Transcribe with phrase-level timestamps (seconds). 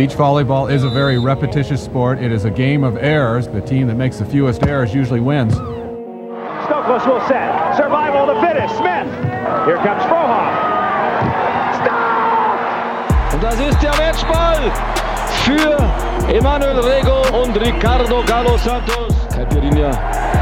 [0.00, 2.22] Beach volleyball is a very repetitious sport.
[2.22, 3.46] It is a game of errors.
[3.46, 5.52] The team that makes the fewest errors usually wins.
[5.52, 7.76] Stokos will set.
[7.76, 8.70] Survival to finish.
[8.80, 9.04] Smith.
[9.66, 10.56] Here comes Frohoff.
[11.84, 13.34] Stop!
[13.34, 14.72] Und das ist der Matchball
[15.44, 15.76] für
[16.34, 19.14] Emanuel Rego und Ricardo Galo Santos.
[19.34, 19.90] Caipirinha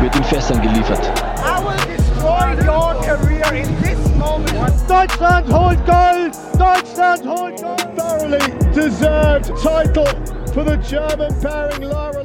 [0.00, 1.10] wird in Fässern geliefert.
[1.44, 4.72] I will destroy your career in this moment.
[4.86, 6.36] Deutschland holt Gold!
[6.56, 7.96] Deutschland holt Gold!
[7.96, 10.06] Thoroughly deserved title
[10.52, 12.17] for the German pairing Lara.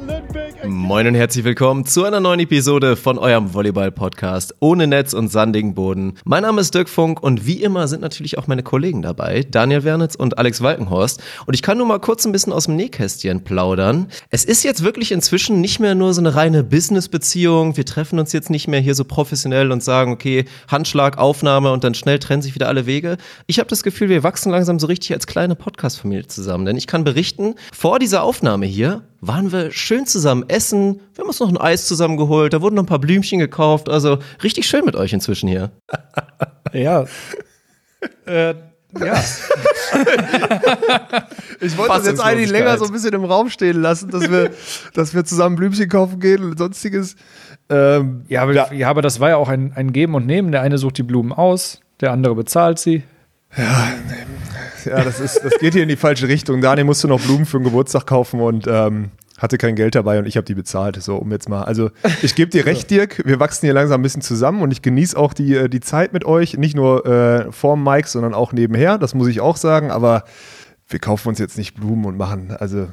[0.66, 5.74] Moin und herzlich willkommen zu einer neuen Episode von eurem Volleyball-Podcast ohne Netz und sandigen
[5.74, 6.14] Boden.
[6.24, 9.84] Mein Name ist Dirk Funk und wie immer sind natürlich auch meine Kollegen dabei, Daniel
[9.84, 11.22] Wernitz und Alex Walkenhorst.
[11.46, 14.06] Und ich kann nur mal kurz ein bisschen aus dem Nähkästchen plaudern.
[14.30, 17.76] Es ist jetzt wirklich inzwischen nicht mehr nur so eine reine Business-Beziehung.
[17.76, 21.84] Wir treffen uns jetzt nicht mehr hier so professionell und sagen, okay, Handschlag, Aufnahme und
[21.84, 23.18] dann schnell trennen sich wieder alle Wege.
[23.46, 26.64] Ich habe das Gefühl, wir wachsen langsam so richtig als kleine Podcast-Familie zusammen.
[26.64, 31.00] Denn ich kann berichten, vor dieser Aufnahme hier waren wir schön zusammen essen.
[31.14, 32.52] Wir haben uns noch ein Eis zusammen geholt.
[32.52, 33.88] Da wurden noch ein paar Blümchen gekauft.
[33.88, 35.70] Also richtig schön mit euch inzwischen hier.
[36.72, 37.04] Ja.
[38.26, 38.54] äh,
[38.98, 39.14] ja.
[41.60, 44.50] Ich wollte das jetzt eigentlich länger so ein bisschen im Raum stehen lassen, dass wir,
[44.92, 47.16] dass wir zusammen Blümchen kaufen gehen und sonstiges.
[47.70, 48.72] Ähm, ja, aber, ja.
[48.72, 50.52] ja, aber das war ja auch ein, ein Geben und Nehmen.
[50.52, 53.04] Der eine sucht die Blumen aus, der andere bezahlt sie.
[53.56, 53.88] Ja,
[54.84, 56.60] ja das, ist, das geht hier in die falsche Richtung.
[56.60, 59.10] Daniel musste noch Blumen für den Geburtstag kaufen und ähm,
[59.44, 61.00] hatte kein Geld dabei und ich habe die bezahlt.
[61.00, 61.62] So, um jetzt mal.
[61.62, 61.90] Also,
[62.22, 63.22] ich gebe dir recht, Dirk.
[63.24, 66.12] Wir wachsen hier langsam ein bisschen zusammen und ich genieße auch die, äh, die Zeit
[66.12, 66.56] mit euch.
[66.56, 68.98] Nicht nur äh, vorm Mike, sondern auch nebenher.
[68.98, 69.90] Das muss ich auch sagen.
[69.90, 70.24] Aber
[70.88, 72.56] wir kaufen uns jetzt nicht Blumen und machen.
[72.58, 72.88] Also,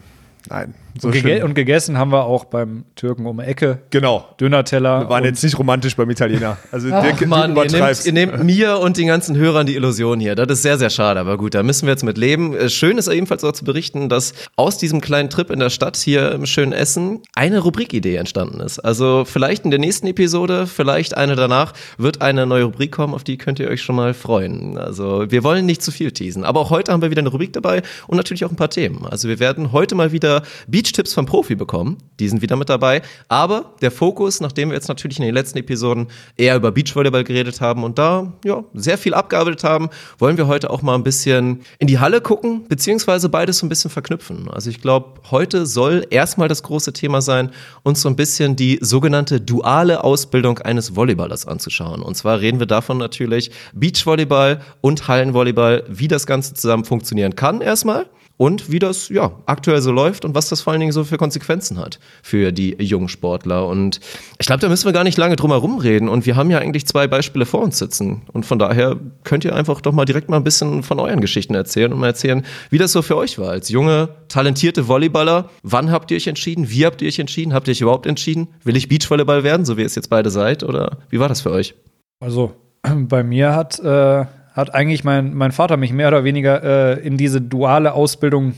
[0.49, 0.75] nein.
[1.00, 3.80] So und, gege und, gegessen haben wir auch beim Türken um die Ecke.
[3.89, 4.28] Genau.
[4.39, 5.02] Dönerteller.
[5.02, 6.58] Wir waren jetzt nicht romantisch beim Italiener.
[6.72, 10.20] Also Ach, Dirk, Mann, ihr nehmt, ihr nehmt mir und den ganzen Hörern die Illusion
[10.20, 10.36] hier.
[10.36, 11.20] Das ist sehr, sehr schade.
[11.20, 12.56] Aber gut, da müssen wir jetzt mit leben.
[12.56, 15.98] Äh, schön ist ebenfalls auch zu berichten, dass aus diesem kleinen Trip in der Stadt
[15.98, 18.80] hier im schönen Essen eine Rubrikidee entstanden ist.
[18.80, 23.23] Also vielleicht in der nächsten Episode, vielleicht eine danach, wird eine neue Rubrik kommen, auf
[23.23, 24.77] die könnt ihr euch schon mal freuen.
[24.77, 26.44] Also wir wollen nicht zu viel teasen.
[26.44, 29.05] Aber auch heute haben wir wieder eine Rubrik dabei und natürlich auch ein paar Themen.
[29.05, 30.44] Also wir werden heute mal wieder
[30.81, 31.97] Beach-Tipps vom Profi bekommen.
[32.19, 33.02] Die sind wieder mit dabei.
[33.27, 37.61] Aber der Fokus, nachdem wir jetzt natürlich in den letzten Episoden eher über Beachvolleyball geredet
[37.61, 41.61] haben und da ja sehr viel abgearbeitet haben, wollen wir heute auch mal ein bisschen
[41.77, 44.49] in die Halle gucken, beziehungsweise beides so ein bisschen verknüpfen.
[44.49, 47.52] Also ich glaube, heute soll erstmal das große Thema sein,
[47.83, 52.02] uns so ein bisschen die sogenannte duale Ausbildung eines Volleyballers anzuschauen.
[52.02, 57.61] Und zwar reden wir davon natürlich Beachvolleyball und Hallenvolleyball, wie das Ganze zusammen funktionieren kann
[57.61, 58.08] erstmal
[58.41, 61.17] und wie das ja aktuell so läuft und was das vor allen Dingen so für
[61.17, 63.67] Konsequenzen hat für die jungen Sportler.
[63.67, 63.99] Und
[64.39, 66.09] ich glaube, da müssen wir gar nicht lange drum herum reden.
[66.09, 68.23] Und wir haben ja eigentlich zwei Beispiele vor uns sitzen.
[68.33, 71.53] Und von daher könnt ihr einfach doch mal direkt mal ein bisschen von euren Geschichten
[71.53, 75.52] erzählen und mal erzählen, wie das so für euch war als junge, talentierte Volleyballer.
[75.61, 76.71] Wann habt ihr euch entschieden?
[76.71, 77.53] Wie habt ihr euch entschieden?
[77.53, 78.47] Habt ihr euch überhaupt entschieden?
[78.63, 80.63] Will ich Beachvolleyball werden, so wie ihr es jetzt beide seid?
[80.63, 81.75] Oder wie war das für euch?
[82.19, 82.55] Also
[83.08, 87.17] bei mir hat äh hat eigentlich mein, mein Vater mich mehr oder weniger äh, in
[87.17, 88.54] diese duale Ausbildung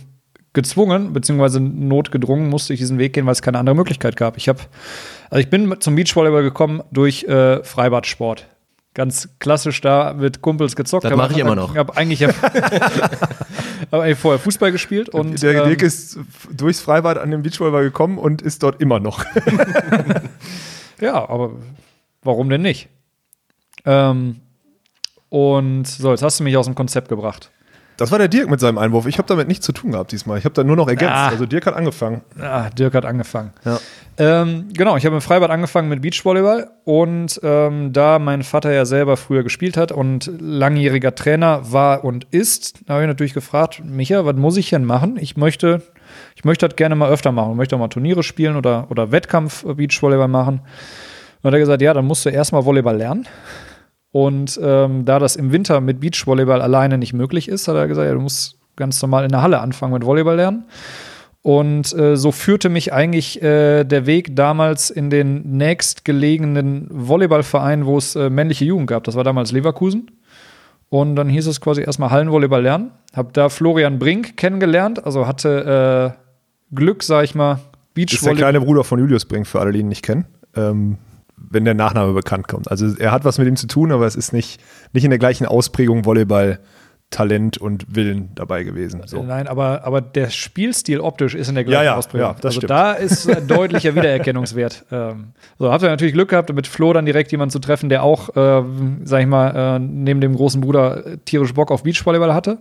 [0.53, 4.37] gezwungen, beziehungsweise notgedrungen, musste ich diesen Weg gehen, weil es keine andere Möglichkeit gab.
[4.37, 4.59] Ich habe,
[5.29, 8.47] also ich bin zum Beachvolleyball gekommen durch äh, Freibadsport.
[8.93, 11.05] Ganz klassisch da mit Kumpels gezockt.
[11.05, 11.71] Das mache ich immer noch.
[11.71, 12.43] Ich habe eigentlich, hab,
[13.91, 16.19] hab eigentlich vorher Fußball gespielt und der Weg ähm, ist
[16.51, 19.25] durchs Freibad an den Beachvolleyball gekommen und ist dort immer noch.
[21.01, 21.53] ja, aber
[22.21, 22.89] warum denn nicht?
[23.85, 24.41] Ähm,
[25.33, 27.49] und so, jetzt hast du mich aus dem Konzept gebracht.
[27.97, 29.07] Das war der Dirk mit seinem Einwurf.
[29.07, 30.37] Ich habe damit nichts zu tun gehabt diesmal.
[30.37, 31.15] Ich habe da nur noch ergänzt.
[31.15, 31.29] Ah.
[31.29, 32.21] Also Dirk hat angefangen.
[32.39, 33.51] Ah, Dirk hat angefangen.
[33.65, 33.79] Ja.
[34.19, 38.85] Ähm, genau, ich habe im Freibad angefangen mit Beachvolleyball und ähm, da mein Vater ja
[38.85, 44.25] selber früher gespielt hat und langjähriger Trainer war und ist, habe ich natürlich gefragt, Micha,
[44.25, 45.17] was muss ich denn machen?
[45.19, 45.81] Ich möchte,
[46.35, 47.53] ich möchte das gerne mal öfter machen.
[47.53, 50.59] Ich möchte auch mal Turniere spielen oder, oder Wettkampf Beachvolleyball machen.
[50.59, 50.63] Und
[51.41, 53.27] dann hat er gesagt, ja, dann musst du erstmal Volleyball lernen.
[54.13, 58.07] Und ähm, da das im Winter mit Beachvolleyball alleine nicht möglich ist, hat er gesagt,
[58.07, 60.65] ja, du musst ganz normal in der Halle anfangen mit Volleyball lernen.
[61.41, 67.97] Und äh, so führte mich eigentlich äh, der Weg damals in den nächstgelegenen Volleyballverein, wo
[67.97, 69.03] es äh, männliche Jugend gab.
[69.03, 70.11] Das war damals Leverkusen.
[70.89, 72.91] Und dann hieß es quasi erstmal Hallenvolleyball lernen.
[73.15, 77.55] Hab da Florian Brink kennengelernt, also hatte äh, Glück, sag ich mal,
[77.95, 78.13] Beachvolleyball.
[78.13, 80.25] Ist der kleine Bruder von Julius Brink, für alle, die ihn nicht kennen.
[80.55, 80.97] Ähm,
[81.49, 82.69] wenn der Nachname bekannt kommt.
[82.69, 84.61] Also er hat was mit ihm zu tun, aber es ist nicht,
[84.93, 86.59] nicht in der gleichen Ausprägung Volleyball.
[87.13, 89.03] Talent und Willen dabei gewesen.
[89.05, 89.21] So.
[89.21, 92.29] Nein, aber, aber der Spielstil optisch ist in der gleichen ja, ja, Ausprägung.
[92.29, 92.71] Ja, das also stimmt.
[92.71, 94.85] da ist ein deutlicher Wiedererkennungswert.
[94.91, 98.01] Ähm, so, habt ihr natürlich Glück gehabt, mit Flo dann direkt jemanden zu treffen, der
[98.01, 98.63] auch, äh,
[99.03, 102.57] sag ich mal, äh, neben dem großen Bruder tierisch Bock auf Beachvolleyball hatte.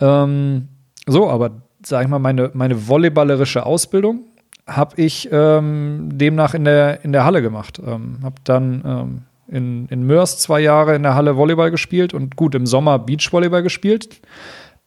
[0.00, 0.68] Ähm,
[1.06, 1.50] so, aber
[1.84, 4.24] sag ich mal, meine, meine volleyballerische Ausbildung
[4.66, 7.80] habe ich ähm, demnach in der, in der Halle gemacht.
[7.84, 12.36] Ähm, habe dann ähm, in, in Mörs zwei Jahre in der Halle Volleyball gespielt und
[12.36, 14.20] gut im Sommer Beachvolleyball gespielt.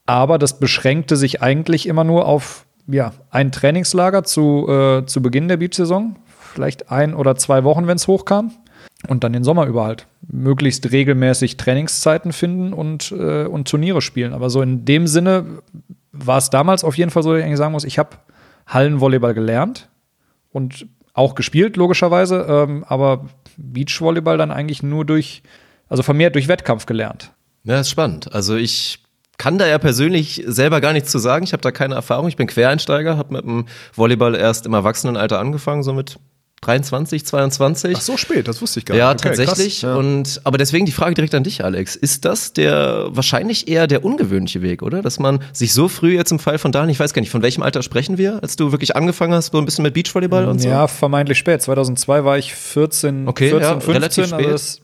[0.06, 5.48] Aber das beschränkte sich eigentlich immer nur auf ja, ein Trainingslager zu, äh, zu Beginn
[5.48, 6.16] der Beach-Saison.
[6.52, 8.52] Vielleicht ein oder zwei Wochen, wenn es hochkam.
[9.08, 10.06] Und dann den Sommer über halt.
[10.30, 14.34] Möglichst regelmäßig Trainingszeiten finden und, äh, und Turniere spielen.
[14.34, 15.62] Aber so in dem Sinne
[16.12, 18.10] war es damals auf jeden Fall so, dass ich eigentlich sagen muss, ich habe
[18.70, 19.88] Hallenvolleyball gelernt
[20.52, 23.26] und auch gespielt, logischerweise, ähm, aber
[23.56, 25.42] Beachvolleyball dann eigentlich nur durch,
[25.88, 27.32] also vermehrt durch Wettkampf gelernt.
[27.64, 28.32] Ja, ist spannend.
[28.32, 29.00] Also ich
[29.36, 31.44] kann da ja persönlich selber gar nichts zu sagen.
[31.44, 32.28] Ich habe da keine Erfahrung.
[32.28, 36.18] Ich bin Quereinsteiger, habe mit dem Volleyball erst im Erwachsenenalter angefangen, so mit
[36.62, 37.94] 23, 22.
[37.96, 39.00] Ach so spät, das wusste ich gar nicht.
[39.00, 39.80] Ja, Okay, tatsächlich.
[39.80, 39.82] krass.
[39.82, 39.94] Ja.
[39.96, 41.96] Und aber deswegen die Frage direkt an dich, Alex.
[41.96, 45.00] Ist das der wahrscheinlich eher der ungewöhnliche Weg, oder?
[45.00, 47.42] Dass man sich so früh jetzt im Fall von Daniel, ich weiß gar nicht, von
[47.42, 50.58] welchem Alter sprechen wir, als du wirklich angefangen hast, so ein bisschen mit Beachvolleyball und
[50.60, 50.68] so?
[50.68, 51.62] Ja, vermeintlich spät.
[51.62, 53.92] 2002 war ich 14, Okay, 14 ja, 15.
[53.94, 54.52] relativ also spät.
[54.52, 54.80] das,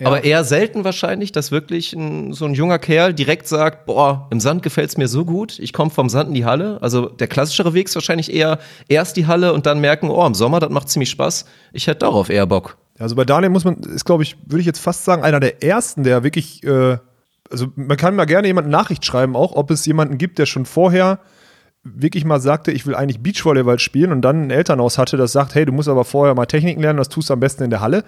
[0.00, 0.06] ja.
[0.06, 4.40] Aber eher selten wahrscheinlich, dass wirklich ein, so ein junger Kerl direkt sagt, boah, im
[4.40, 6.78] Sand gefällt's mir so gut, ich komme vom Sand in die Halle.
[6.80, 8.58] Also der klassischere Weg ist wahrscheinlich eher
[8.88, 11.44] erst die Halle und dann merken, oh, im Sommer, das macht ziemlich Spaß.
[11.74, 12.78] Ich hätte darauf eher Bock.
[12.98, 15.62] Also bei Daniel muss man, ist glaube ich, würde ich jetzt fast sagen, einer der
[15.62, 16.96] ersten, der wirklich, äh,
[17.50, 20.64] also man kann mal gerne jemanden Nachricht schreiben, auch ob es jemanden gibt, der schon
[20.64, 21.18] vorher
[21.82, 25.54] wirklich mal sagte, ich will eigentlich Beachvolleyball spielen und dann ein Elternhaus hatte, das sagt,
[25.54, 27.80] hey, du musst aber vorher mal Techniken lernen, das tust du am besten in der
[27.80, 28.04] Halle.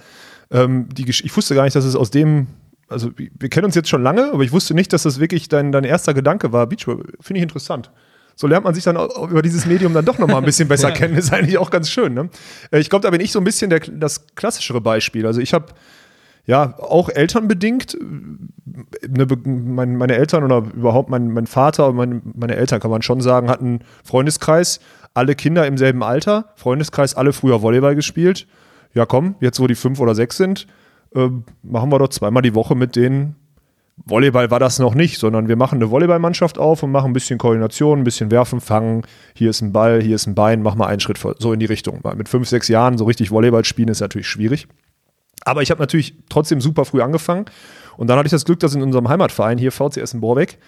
[0.50, 2.48] Ähm, die, ich wusste gar nicht, dass es aus dem,
[2.88, 5.72] also wir kennen uns jetzt schon lange, aber ich wusste nicht, dass das wirklich dein,
[5.72, 7.12] dein erster Gedanke war, Beachvolleyball.
[7.20, 7.90] Finde ich interessant.
[8.34, 10.68] So lernt man sich dann auch über dieses Medium dann doch noch mal ein bisschen
[10.68, 11.16] besser kennen.
[11.16, 12.14] Ist eigentlich auch ganz schön.
[12.14, 12.28] Ne?
[12.70, 15.26] Äh, Ich glaube, da bin ich so ein bisschen der, das klassischere Beispiel.
[15.26, 15.66] Also ich habe
[16.46, 22.20] ja auch elternbedingt, äh, ne, mein, meine Eltern oder überhaupt mein, mein Vater und meine,
[22.34, 24.80] meine Eltern, kann man schon sagen, hatten Freundeskreis,
[25.14, 28.46] alle Kinder im selben Alter, Freundeskreis, alle früher Volleyball gespielt.
[28.94, 30.66] Ja, komm, jetzt wo die fünf oder sechs sind,
[31.14, 31.28] äh,
[31.62, 33.36] machen wir doch zweimal die Woche mit denen
[34.04, 37.38] Volleyball war das noch nicht, sondern wir machen eine Volleyballmannschaft auf und machen ein bisschen
[37.38, 39.02] Koordination, ein bisschen werfen, fangen.
[39.34, 41.60] Hier ist ein Ball, hier ist ein Bein, mach mal einen Schritt vor, so in
[41.60, 42.00] die Richtung.
[42.02, 44.66] Weil Mit fünf, sechs Jahren so richtig Volleyball spielen ist natürlich schwierig.
[45.44, 47.44] Aber ich habe natürlich trotzdem super früh angefangen.
[47.96, 50.58] Und dann hatte ich das Glück, dass in unserem Heimatverein hier, VCS in Borbeck,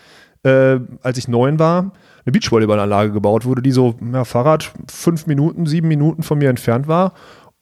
[0.43, 1.93] äh, als ich neun war,
[2.27, 6.87] eine Beachvolleyballanlage gebaut wurde, die so ja, Fahrrad fünf Minuten, sieben Minuten von mir entfernt
[6.87, 7.15] war.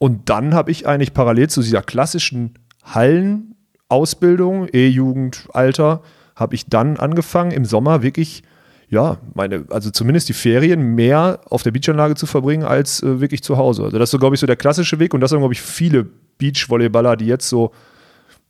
[0.02, 6.02] Und dann habe ich eigentlich parallel zu dieser klassischen Hallenausbildung, E-Jugend, Alter,
[6.34, 8.42] habe ich dann angefangen, im Sommer wirklich,
[8.88, 13.44] ja, meine, also zumindest die Ferien mehr auf der Beachanlage zu verbringen als äh, wirklich
[13.44, 13.84] zu Hause.
[13.84, 15.62] Also das ist so, glaube ich, so der klassische Weg und das haben, glaube ich,
[15.62, 17.70] viele Beachvolleyballer, die jetzt so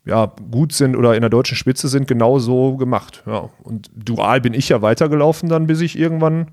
[0.07, 3.25] ja, gut sind oder in der deutschen Spitze sind, genau so gemacht.
[3.27, 3.51] Ja.
[3.63, 6.47] Und dual bin ich ja weitergelaufen dann, bis ich irgendwann,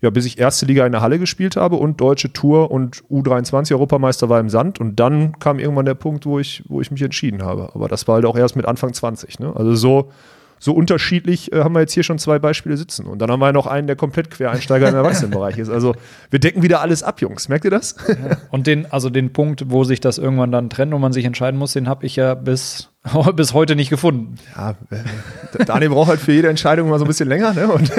[0.00, 3.72] ja, bis ich erste Liga in der Halle gespielt habe und deutsche Tour und U23
[3.72, 4.80] Europameister war im Sand.
[4.80, 7.70] Und dann kam irgendwann der Punkt, wo ich, wo ich mich entschieden habe.
[7.74, 9.40] Aber das war halt auch erst mit Anfang 20.
[9.40, 9.52] Ne?
[9.56, 10.10] Also so,
[10.58, 13.06] so unterschiedlich äh, haben wir jetzt hier schon zwei Beispiele sitzen.
[13.06, 15.70] Und dann haben wir noch einen, der komplett Quereinsteiger im Erwachsenenbereich ist.
[15.70, 15.94] Also
[16.30, 17.48] wir decken wieder alles ab, Jungs.
[17.48, 17.96] Merkt ihr das?
[18.50, 21.58] Und den, also den Punkt, wo sich das irgendwann dann trennt und man sich entscheiden
[21.58, 22.90] muss, den habe ich ja bis,
[23.34, 24.36] bis heute nicht gefunden.
[24.56, 27.68] Ja, äh, Daniel braucht halt für jede Entscheidung mal so ein bisschen länger, ne?
[27.68, 27.90] Und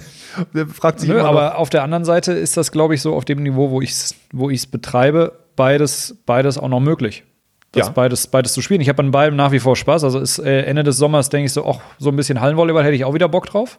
[0.54, 3.14] der fragt sich Nö, aber noch, auf der anderen Seite ist das, glaube ich, so
[3.14, 7.24] auf dem Niveau, wo ich es wo ich's betreibe, beides, beides auch noch möglich.
[7.72, 7.92] Das Ja.
[7.92, 8.80] beides, beides zu spielen.
[8.82, 10.04] Ich habe an beidem nach wie vor Spaß.
[10.04, 12.94] Also ist äh, Ende des Sommers, denke ich so, auch so ein bisschen Hallenvolleyball hätte
[12.94, 13.78] ich auch wieder Bock drauf.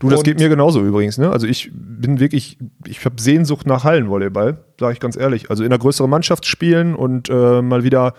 [0.00, 1.30] du, das und- geht mir genauso übrigens, ne?
[1.30, 5.48] Also ich bin wirklich, ich habe Sehnsucht nach Hallenvolleyball, sage ich ganz ehrlich.
[5.48, 8.12] Also in einer größeren Mannschaft spielen und äh, mal wieder,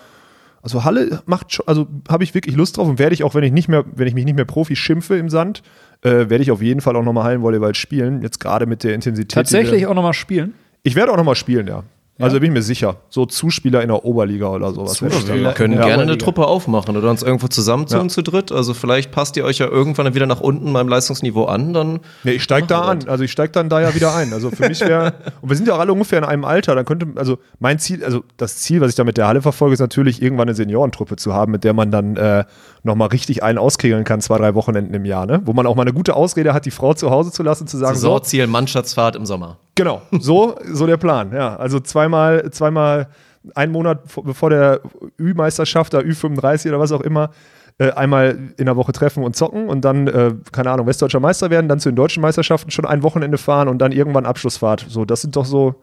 [0.63, 3.44] also Halle macht schon, also habe ich wirklich Lust drauf und werde ich auch, wenn
[3.44, 5.62] ich nicht mehr, wenn ich mich nicht mehr Profi schimpfe im Sand,
[6.01, 8.24] äh, werde ich auf jeden Fall auch nochmal Hallenvolleyball spielen.
[8.24, 9.32] Jetzt gerade mit der Intensität.
[9.34, 10.56] Tatsächlich wir- auch nochmal spielen.
[10.82, 11.84] Ich werde auch nochmal spielen, ja.
[12.19, 12.95] Also bin ich mir sicher.
[13.09, 15.00] So Zuspieler in der Oberliga oder sowas.
[15.01, 15.53] machen.
[15.53, 18.07] können Ja, gerne eine Truppe aufmachen oder uns irgendwo zusammentun Ja.
[18.07, 18.51] zu dritt.
[18.51, 22.31] Also vielleicht passt ihr euch ja irgendwann wieder nach unten beim Leistungsniveau an, dann Nee,
[22.33, 23.07] ich steig da an.
[23.07, 24.33] Also ich steig dann da ja wieder ein.
[24.33, 26.86] Also für mich wäre, und wir sind ja auch alle ungefähr in einem Alter, dann
[26.86, 29.79] könnte, also mein Ziel, also das Ziel, was ich da mit der Halle verfolge, ist
[29.79, 32.45] natürlich irgendwann eine Seniorentruppe zu haben, mit der man dann äh,
[32.83, 35.41] nochmal richtig einen auskegeln kann, zwei, drei Wochenenden im Jahr, ne?
[35.45, 37.77] Wo man auch mal eine gute Ausrede hat, die Frau zu Hause zu lassen, zu
[37.77, 39.57] sagen, so, Saisonziel Mannschaftsfahrt im Sommer.
[39.77, 41.55] Genau, so, so der Plan, ja.
[41.55, 43.07] Also zweimal, zweimal,
[43.55, 44.81] einen Monat vor- bevor der
[45.19, 47.29] Ü-Meisterschaft, da Ü35 oder was auch immer,
[47.77, 51.50] äh, einmal in der Woche treffen und zocken und dann, äh, keine Ahnung, Westdeutscher Meister
[51.50, 54.86] werden, dann zu den deutschen Meisterschaften schon ein Wochenende fahren und dann irgendwann Abschlussfahrt.
[54.89, 55.75] So, das sind doch so,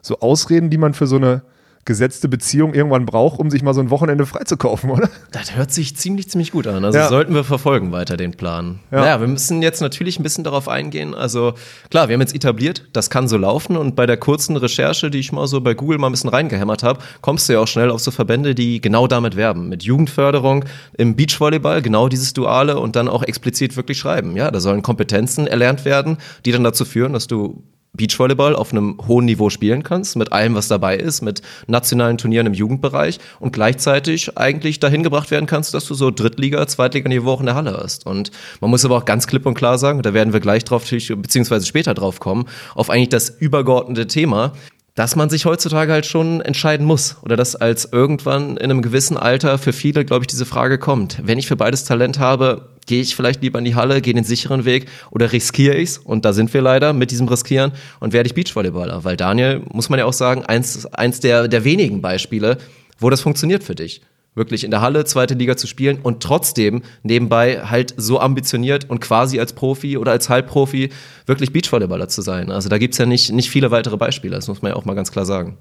[0.00, 1.42] so Ausreden, die man für so eine
[1.84, 5.08] gesetzte Beziehung irgendwann braucht, um sich mal so ein Wochenende freizukaufen, oder?
[5.32, 6.84] Das hört sich ziemlich, ziemlich gut an.
[6.84, 7.08] Also Ja.
[7.08, 8.78] sollten wir verfolgen weiter den Plan.
[8.92, 9.00] Ja.
[9.00, 11.12] Naja, wir müssen jetzt natürlich ein bisschen darauf eingehen.
[11.14, 11.54] Also
[11.90, 15.18] klar, wir haben jetzt etabliert, das kann so laufen und bei der kurzen Recherche, die
[15.18, 17.90] ich mal so bei Google mal ein bisschen reingehämmert habe, kommst du ja auch schnell
[17.90, 19.68] auf so Verbände, die genau damit werben.
[19.68, 20.64] Mit Jugendförderung
[20.96, 24.36] im Beachvolleyball, genau dieses Duale und dann auch explizit wirklich schreiben.
[24.36, 27.62] Ja, da sollen Kompetenzen erlernt werden, die dann dazu führen, dass du
[27.94, 32.46] Beachvolleyball auf einem hohen Niveau spielen kannst, mit allem, was dabei ist, mit nationalen Turnieren
[32.46, 37.40] im Jugendbereich und gleichzeitig eigentlich dahin gebracht werden kannst, dass du so Drittliga, Zweitliga-Niveau auch
[37.40, 38.06] in der Halle hast.
[38.06, 38.30] Und
[38.60, 41.66] man muss aber auch ganz klipp und klar sagen, da werden wir gleich drauf, beziehungsweise
[41.66, 44.54] später drauf kommen, auf eigentlich das übergeordnete Thema,
[44.94, 49.16] dass man sich heutzutage halt schon entscheiden muss oder dass als irgendwann in einem gewissen
[49.16, 51.18] Alter für viele, glaube ich, diese Frage kommt.
[51.22, 54.24] Wenn ich für beides Talent habe, gehe ich vielleicht lieber in die Halle, gehe den
[54.24, 55.98] sicheren Weg oder riskiere ich's?
[55.98, 59.04] Und da sind wir leider mit diesem Riskieren und werde ich Beachvolleyballer.
[59.04, 62.58] Weil Daniel, muss man ja auch sagen, eins, eins der, der wenigen Beispiele,
[62.98, 64.02] wo das funktioniert für dich.
[64.34, 69.00] Wirklich in der Halle, zweite Liga zu spielen und trotzdem nebenbei halt so ambitioniert und
[69.00, 70.90] quasi als Profi oder als Halbprofi
[71.26, 72.50] wirklich Beachvolleyballer zu sein.
[72.50, 74.94] Also da gibt's ja nicht, nicht viele weitere Beispiele, das muss man ja auch mal
[74.94, 75.58] ganz klar sagen.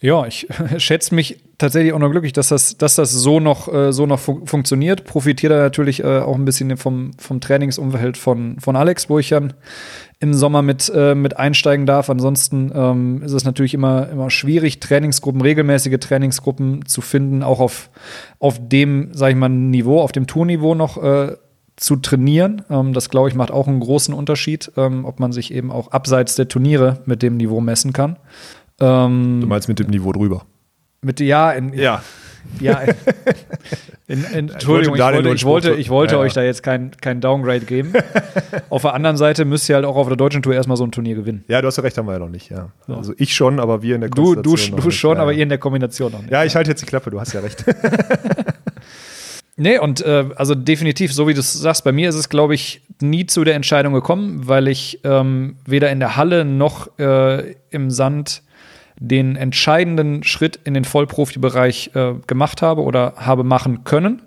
[0.00, 0.46] Ja, ich
[0.78, 4.20] schätze mich tatsächlich auch noch glücklich, dass das, dass das so noch, äh, so noch
[4.20, 5.04] fun funktioniert.
[5.04, 9.30] Profitiere da natürlich äh, auch ein bisschen vom, vom Trainingsumfeld von, von Alex, wo ich
[9.30, 9.54] dann
[10.18, 12.08] im Sommer mit, äh, mit einsteigen darf.
[12.08, 17.90] Ansonsten ähm, ist es natürlich immer, immer schwierig, Trainingsgruppen, regelmäßige Trainingsgruppen zu finden, auch auf,
[18.38, 21.36] auf dem, sag ich mal, Niveau, auf dem Tourniveau noch äh,
[21.76, 22.62] zu trainieren.
[22.70, 25.88] Ähm, das, glaube ich, macht auch einen großen Unterschied, ähm, ob man sich eben auch
[25.92, 28.16] abseits der Turniere mit dem Niveau messen kann.
[28.80, 30.46] Ähm, Du meinst mit dem Niveau drüber.
[31.02, 32.02] mit ja, in, Ja.
[32.60, 32.80] Ja,
[34.08, 36.26] in, in, Entschuldigung, ich wollte, ich wollte, ich wollte Ja, ja.
[36.26, 37.92] euch da jetzt kein, kein Downgrade geben.
[38.70, 40.92] auf der anderen Seite müsst ihr halt auch auf der deutschen Tour erstmal so ein
[40.92, 41.44] Turnier gewinnen.
[41.48, 42.70] Ja, du hast ja recht, haben wir ja noch nicht, ja.
[42.88, 44.98] Also ich schon, aber wir in der Du, du, Konstellation noch du nicht.
[44.98, 46.30] schon, aber ihr in der Kombination noch nicht.
[46.30, 47.64] Ja, ich halte jetzt die Klappe, du hast ja recht.
[49.58, 52.54] Nee, und äh, also definitiv, so wie du es sagst, bei mir ist es, glaube
[52.54, 57.54] ich, nie zu der Entscheidung gekommen, weil ich ähm, weder in der Halle noch äh,
[57.70, 58.42] im Sand
[58.98, 64.22] den entscheidenden Schritt in den Vollprofibereich äh, gemacht habe oder habe machen können.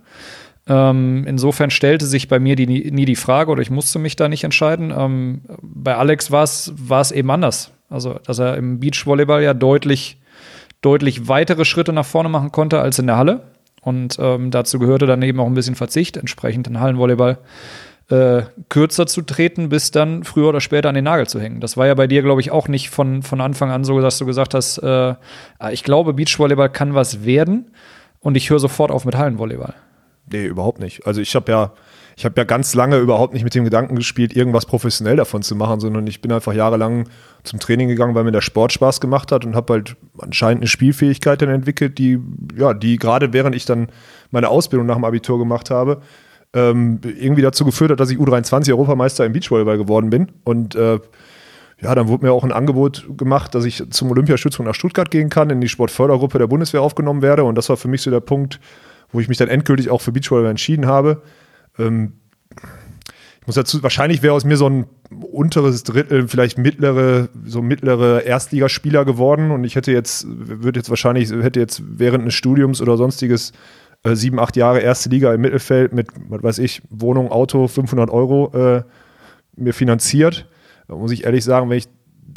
[0.67, 4.29] Ähm, insofern stellte sich bei mir die, nie die Frage oder ich musste mich da
[4.29, 4.93] nicht entscheiden.
[4.95, 7.71] Ähm, bei Alex war es eben anders.
[7.89, 10.21] Also, dass er im Beachvolleyball ja deutlich,
[10.81, 13.41] deutlich weitere Schritte nach vorne machen konnte als in der Halle.
[13.81, 17.39] Und ähm, dazu gehörte dann eben auch ein bisschen Verzicht, entsprechend in Hallenvolleyball
[18.09, 21.59] äh, kürzer zu treten, bis dann früher oder später an den Nagel zu hängen.
[21.59, 24.17] Das war ja bei dir, glaube ich, auch nicht von, von Anfang an so, dass
[24.17, 24.87] du gesagt hast, äh,
[25.59, 27.71] ah, ich glaube, Beachvolleyball kann was werden
[28.19, 29.75] und ich höre sofort auf mit Hallenvolleyball.
[30.31, 31.05] Nee, überhaupt nicht.
[31.07, 31.73] Also ich habe ja,
[32.17, 35.55] ich habe ja ganz lange überhaupt nicht mit dem Gedanken gespielt, irgendwas professionell davon zu
[35.55, 37.07] machen, sondern ich bin einfach jahrelang
[37.43, 40.67] zum Training gegangen, weil mir der Sport Spaß gemacht hat und habe halt anscheinend eine
[40.67, 42.19] Spielfähigkeit dann entwickelt, die,
[42.55, 43.87] ja, die gerade während ich dann
[44.31, 46.01] meine Ausbildung nach dem Abitur gemacht habe,
[46.53, 50.31] ähm, irgendwie dazu geführt hat, dass ich U23-Europameister im Beachvolleyball geworden bin.
[50.43, 50.99] Und äh,
[51.81, 55.29] ja, dann wurde mir auch ein Angebot gemacht, dass ich zum Olympiastützpunkt nach Stuttgart gehen
[55.29, 57.43] kann, in die Sportfördergruppe der Bundeswehr aufgenommen werde.
[57.43, 58.59] Und das war für mich so der Punkt,
[59.11, 61.21] wo ich mich dann endgültig auch für Beachvolleyball entschieden habe.
[61.77, 62.13] Ähm,
[63.41, 68.23] ich muss dazu, wahrscheinlich wäre aus mir so ein unteres Drittel, vielleicht mittlere, so mittlere
[68.23, 72.97] Erstligaspieler geworden und ich hätte jetzt, würde jetzt wahrscheinlich, hätte jetzt während eines Studiums oder
[72.97, 73.53] sonstiges
[74.03, 78.09] äh, sieben, acht Jahre erste Liga im Mittelfeld mit, was weiß ich, Wohnung, Auto, 500
[78.09, 78.83] Euro äh,
[79.55, 80.47] mir finanziert.
[80.87, 81.87] Da muss ich ehrlich sagen, wenn ich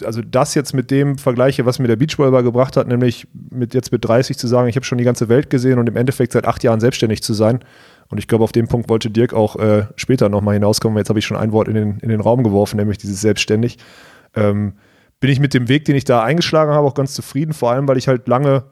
[0.04, 3.92] also das jetzt mit dem vergleiche, was mir der Beachvolleyball gebracht hat, nämlich mit jetzt
[3.92, 6.46] mit 30 zu sagen, ich habe schon die ganze Welt gesehen und im Endeffekt seit
[6.46, 7.60] acht Jahren selbstständig zu sein.
[8.08, 10.98] Und ich glaube, auf den Punkt wollte Dirk auch äh, später nochmal hinauskommen.
[10.98, 13.78] Jetzt habe ich schon ein Wort in den, in den Raum geworfen, nämlich dieses selbstständig.
[14.34, 14.74] Ähm,
[15.20, 17.88] bin ich mit dem Weg, den ich da eingeschlagen habe, auch ganz zufrieden, vor allem,
[17.88, 18.64] weil ich halt lange,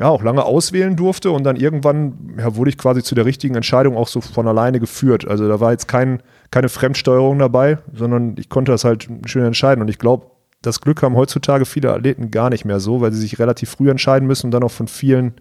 [0.00, 3.54] ja, auch lange auswählen durfte und dann irgendwann ja, wurde ich quasi zu der richtigen
[3.54, 5.28] Entscheidung auch so von alleine geführt.
[5.28, 9.82] Also da war jetzt kein, keine Fremdsteuerung dabei, sondern ich konnte das halt schön entscheiden.
[9.82, 10.26] Und ich glaube,
[10.62, 13.90] das Glück haben heutzutage viele Athleten gar nicht mehr so, weil sie sich relativ früh
[13.90, 15.34] entscheiden müssen und dann auch von vielen,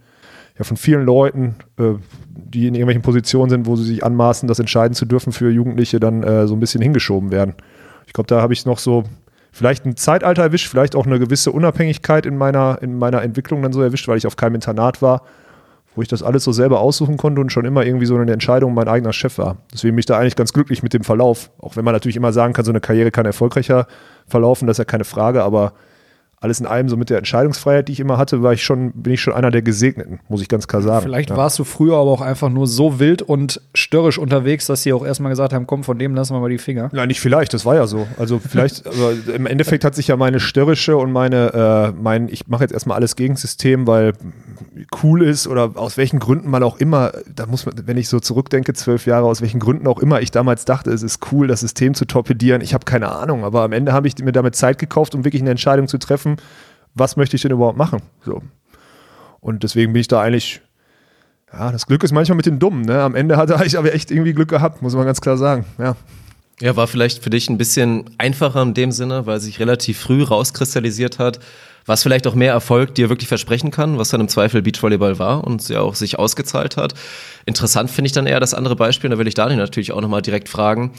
[0.57, 1.93] ja, von vielen Leuten, äh,
[2.35, 6.01] die in irgendwelchen Positionen sind, wo sie sich anmaßen, das entscheiden zu dürfen für Jugendliche,
[6.01, 7.55] dann äh, so ein bisschen hingeschoben werden.
[8.07, 9.05] Ich glaube, da habe ich noch so
[9.59, 13.73] vielleicht ein Zeitalter erwischt, vielleicht auch eine gewisse Unabhängigkeit in meiner, in meiner Entwicklung dann
[13.73, 15.23] so erwischt, weil ich auf keinem Internat war,
[15.95, 18.73] wo ich das alles so selber aussuchen konnte und schon immer irgendwie so eine Entscheidung
[18.73, 19.57] mein eigener Chef war.
[19.73, 21.51] Deswegen bin ich da eigentlich ganz glücklich mit dem Verlauf.
[21.59, 23.85] Auch wenn man natürlich immer sagen kann, so eine Karriere kann erfolgreicher
[24.27, 25.73] verlaufen, das ist ja keine Frage, aber
[26.41, 29.13] alles in allem, so mit der Entscheidungsfreiheit, die ich immer hatte, war ich schon, bin
[29.13, 31.03] ich schon einer der Gesegneten, muss ich ganz klar sagen.
[31.03, 31.37] Vielleicht ja.
[31.37, 35.05] warst du früher aber auch einfach nur so wild und störrisch unterwegs, dass sie auch
[35.05, 36.89] erstmal gesagt haben, komm, von dem lassen wir mal die Finger.
[36.93, 38.07] Nein, nicht vielleicht, das war ja so.
[38.17, 42.47] Also vielleicht, also im Endeffekt hat sich ja meine störrische und meine, äh, mein, ich
[42.47, 44.13] mache jetzt erstmal alles gegen System, weil
[45.03, 48.19] cool ist oder aus welchen Gründen man auch immer, da muss man, wenn ich so
[48.19, 51.61] zurückdenke, zwölf Jahre, aus welchen Gründen auch immer ich damals dachte, es ist cool, das
[51.61, 52.61] System zu torpedieren.
[52.61, 55.41] Ich habe keine Ahnung, aber am Ende habe ich mir damit Zeit gekauft, um wirklich
[55.41, 56.37] eine Entscheidung zu treffen,
[56.95, 58.01] was möchte ich denn überhaupt machen?
[58.23, 58.41] So.
[59.39, 60.61] Und deswegen bin ich da eigentlich,
[61.51, 62.81] ja, das Glück ist manchmal mit den Dummen.
[62.81, 63.01] Ne?
[63.01, 65.65] Am Ende hatte ich aber echt irgendwie Glück gehabt, muss man ganz klar sagen.
[65.77, 65.95] Ja.
[66.61, 70.23] Ja, war vielleicht für dich ein bisschen einfacher in dem Sinne, weil sich relativ früh
[70.23, 71.39] rauskristallisiert hat,
[71.89, 75.43] was vielleicht auch mehr Erfolg dir wirklich versprechen kann, was dann im Zweifel Beachvolleyball war
[75.43, 76.93] und ja auch sich ausgezahlt hat.
[77.45, 80.21] Interessant finde ich dann eher das andere Beispiel, da will ich Daniel natürlich auch nochmal
[80.21, 80.93] direkt fragen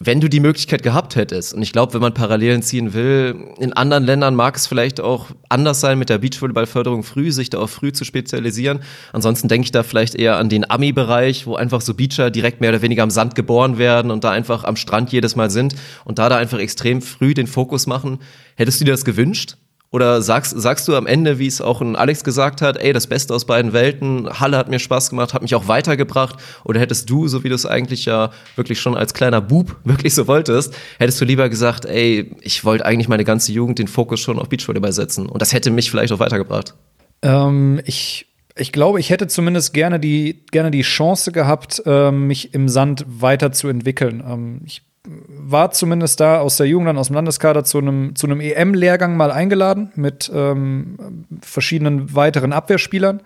[0.00, 3.72] wenn du die Möglichkeit gehabt hättest, und ich glaube, wenn man Parallelen ziehen will, in
[3.72, 7.68] anderen Ländern mag es vielleicht auch anders sein mit der Beachvolleyballförderung früh, sich da auch
[7.68, 8.80] früh zu spezialisieren.
[9.12, 12.70] Ansonsten denke ich da vielleicht eher an den Ami-Bereich, wo einfach so Beacher direkt mehr
[12.70, 16.18] oder weniger am Sand geboren werden und da einfach am Strand jedes Mal sind und
[16.18, 18.18] da da einfach extrem früh den Fokus machen.
[18.56, 19.56] Hättest du dir das gewünscht?
[19.94, 23.06] Oder sagst, sagst du am Ende, wie es auch ein Alex gesagt hat, ey, das
[23.06, 26.34] Beste aus beiden Welten, Halle hat mir Spaß gemacht, hat mich auch weitergebracht?
[26.64, 30.12] Oder hättest du, so wie du es eigentlich ja wirklich schon als kleiner Bub wirklich
[30.12, 34.18] so wolltest, hättest du lieber gesagt, ey, ich wollte eigentlich meine ganze Jugend den Fokus
[34.18, 36.74] schon auf Beachvolleyball setzen und das hätte mich vielleicht auch weitergebracht?
[37.22, 42.52] Ähm, ich ich glaube, ich hätte zumindest gerne die, gerne die Chance gehabt, äh, mich
[42.52, 44.24] im Sand weiterzuentwickeln.
[44.26, 48.26] Ähm, ich war zumindest da aus der Jugend, dann aus dem Landeskader zu einem, zu
[48.26, 53.20] einem EM-Lehrgang mal eingeladen mit ähm, verschiedenen weiteren Abwehrspielern.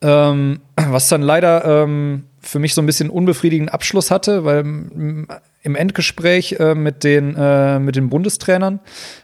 [0.00, 5.76] Ähm, was dann leider ähm, für mich so ein bisschen unbefriedigenden Abschluss hatte, weil im
[5.76, 8.80] Endgespräch äh, mit, den, äh, mit den Bundestrainern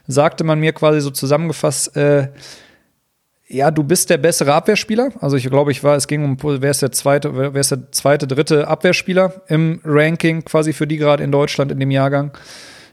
[0.07, 2.29] sagte man mir quasi so zusammengefasst, äh,
[3.51, 5.11] ja, du bist der bessere Abwehrspieler.
[5.19, 7.91] Also ich glaube, ich war, es ging um, wer ist der zweite, wer ist der
[7.91, 12.31] zweite, dritte Abwehrspieler im Ranking quasi für die gerade in Deutschland in dem Jahrgang.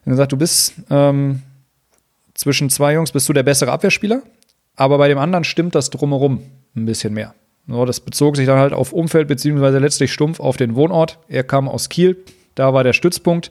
[0.05, 1.43] Und gesagt, du bist ähm,
[2.35, 4.23] zwischen zwei Jungs bist du der bessere Abwehrspieler,
[4.77, 6.43] aber bei dem anderen stimmt das drumherum
[6.77, 7.35] ein bisschen mehr.
[7.69, 11.19] So, das bezog sich dann halt auf Umfeld beziehungsweise letztlich stumpf auf den Wohnort.
[11.29, 12.17] Er kam aus Kiel,
[12.55, 13.51] da war der Stützpunkt.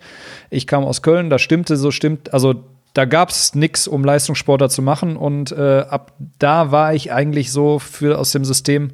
[0.49, 2.63] Ich kam aus Köln, da stimmte so stimmt, also
[2.97, 5.17] da gab es nichts, um Leistungssportler zu machen.
[5.17, 8.93] Und äh, ab da war ich eigentlich so für aus dem System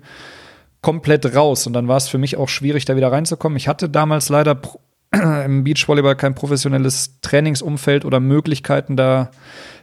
[0.82, 1.66] komplett raus.
[1.68, 3.56] Und dann war es für mich auch schwierig, da wieder reinzukommen.
[3.56, 4.60] Ich hatte damals leider
[5.46, 9.32] im Beachvolleyball kein professionelles Trainingsumfeld oder Möglichkeiten, da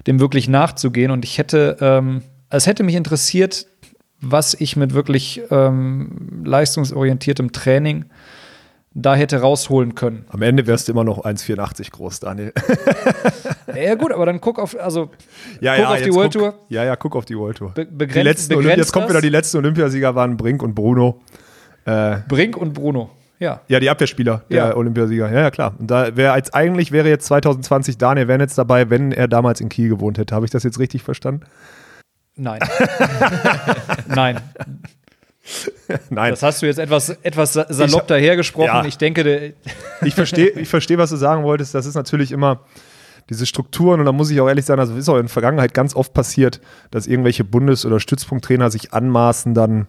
[0.06, 1.12] dem wirklich nachzugehen.
[1.12, 3.68] Und ich hätte, ähm, es hätte mich interessiert,
[4.20, 8.04] was ich mit wirklich ähm, leistungsorientiertem Training
[8.92, 10.24] da hätte rausholen können.
[10.28, 12.52] Am Ende wärst du immer noch 1,84 groß, Daniel.
[13.74, 15.10] ja, gut, aber dann guck auf, also,
[15.60, 16.54] ja, guck ja, auf die World Tour.
[16.68, 17.70] Ja, ja, guck auf die World Tour.
[17.70, 21.20] Be begrenzt, die letzten begrenzt jetzt kommt wieder die letzten Olympiasieger waren Brink und Bruno.
[21.84, 23.10] Äh, Brink und Bruno.
[23.38, 23.62] Ja.
[23.68, 24.76] Ja, die Abwehrspieler der ja.
[24.76, 25.32] Olympiasieger.
[25.32, 25.74] Ja, ja, klar.
[25.78, 29.70] Und da wäre jetzt eigentlich wäre jetzt 2020 Daniel Wernitz dabei, wenn er damals in
[29.70, 30.34] Kiel gewohnt hätte.
[30.34, 31.46] Habe ich das jetzt richtig verstanden?
[32.36, 32.60] Nein.
[34.08, 34.40] Nein.
[36.10, 36.30] Nein.
[36.30, 38.66] Das hast du jetzt etwas, etwas salopp ich, dahergesprochen.
[38.66, 38.84] Ja.
[38.84, 39.54] Ich denke,
[40.02, 41.74] ich verstehe, ich versteh, was du sagen wolltest.
[41.74, 42.60] Das ist natürlich immer
[43.28, 45.72] diese Strukturen und da muss ich auch ehrlich sagen, also ist auch in der Vergangenheit
[45.72, 46.60] ganz oft passiert,
[46.90, 49.86] dass irgendwelche Bundes- oder Stützpunkttrainer sich anmaßen, dann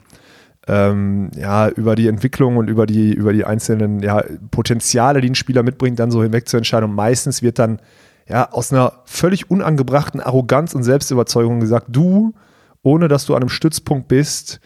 [0.68, 5.36] ähm, ja, über die Entwicklung und über die, über die einzelnen ja, Potenziale, die ein
[5.36, 6.90] Spieler mitbringt, dann so hinweg zu entscheiden.
[6.90, 7.82] Und meistens wird dann
[8.30, 12.36] ja aus einer völlig unangebrachten Arroganz und Selbstüberzeugung gesagt, du,
[12.84, 14.60] ohne dass du an einem Stützpunkt bist,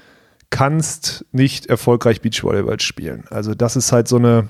[0.55, 3.25] kannst nicht erfolgreich Beachvolleyball spielen.
[3.29, 4.47] Also das ist halt so eine.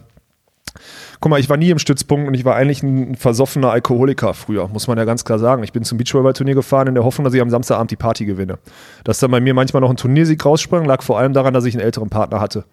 [1.20, 4.68] Guck mal, ich war nie im Stützpunkt und ich war eigentlich ein versoffener Alkoholiker früher,
[4.68, 5.64] muss man ja ganz klar sagen.
[5.64, 8.60] Ich bin zum Beachvolleyball-Turnier gefahren in der Hoffnung, dass ich am Samstagabend die Party gewinne.
[9.04, 11.74] Dass dann bei mir manchmal noch ein Turniersieg raussprang, lag vor allem daran, dass ich
[11.74, 12.66] einen älteren Partner hatte.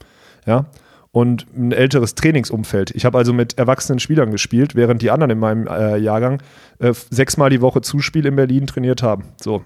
[0.44, 0.66] Ja,
[1.10, 2.90] und ein älteres Trainingsumfeld.
[2.90, 6.42] Ich habe also mit erwachsenen Spielern gespielt, während die anderen in meinem äh, Jahrgang
[6.80, 9.24] äh, sechsmal die Woche Zuspiel in Berlin trainiert haben.
[9.40, 9.64] So.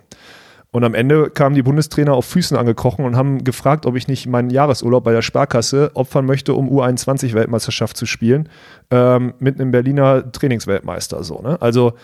[0.77, 4.27] Und am Ende kamen die Bundestrainer auf Füßen angekrochen und haben gefragt, ob ich nicht
[4.27, 8.51] meinen Jahresurlaub bei der Sparkasse opfern möchte, um U21-Weltmeisterschaft zu spielen,
[8.91, 11.25] ähm, mit einem Berliner Trainingsweltmeister.
[11.25, 11.57] So, ne?
[11.63, 11.95] Also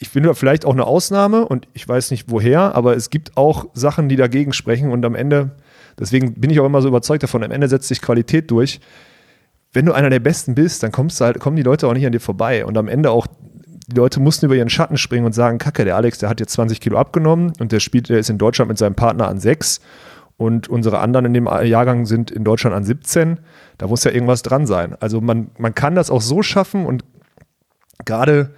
[0.00, 3.66] ich finde vielleicht auch eine Ausnahme und ich weiß nicht woher, aber es gibt auch
[3.72, 5.52] Sachen, die dagegen sprechen und am Ende,
[5.96, 8.80] deswegen bin ich auch immer so überzeugt davon, am Ende setzt sich Qualität durch.
[9.72, 12.04] Wenn du einer der Besten bist, dann kommst du halt, kommen die Leute auch nicht
[12.04, 13.28] an dir vorbei und am Ende auch
[13.86, 16.52] die Leute mussten über ihren Schatten springen und sagen, Kacke, der Alex, der hat jetzt
[16.52, 19.80] 20 Kilo abgenommen und der spielt, der ist in Deutschland mit seinem Partner an 6
[20.36, 23.38] und unsere anderen in dem Jahrgang sind in Deutschland an 17.
[23.78, 24.96] Da muss ja irgendwas dran sein.
[25.00, 27.04] Also man, man kann das auch so schaffen und
[28.04, 28.54] gerade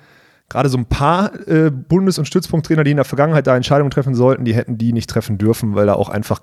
[0.49, 4.15] gerade so ein paar äh, Bundes- und Stützpunkttrainer, die in der Vergangenheit da Entscheidungen treffen
[4.15, 6.43] sollten, die hätten die nicht treffen dürfen, weil da auch einfach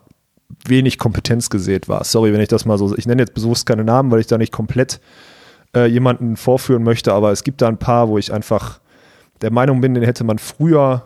[0.66, 2.04] wenig Kompetenz gesät war.
[2.04, 4.38] Sorry, wenn ich das mal so, ich nenne jetzt bewusst keine Namen, weil ich da
[4.38, 5.00] nicht komplett
[5.76, 8.80] äh, jemanden vorführen möchte, aber es gibt da ein paar, wo ich einfach
[9.42, 11.04] der Meinung bin, den hätte man früher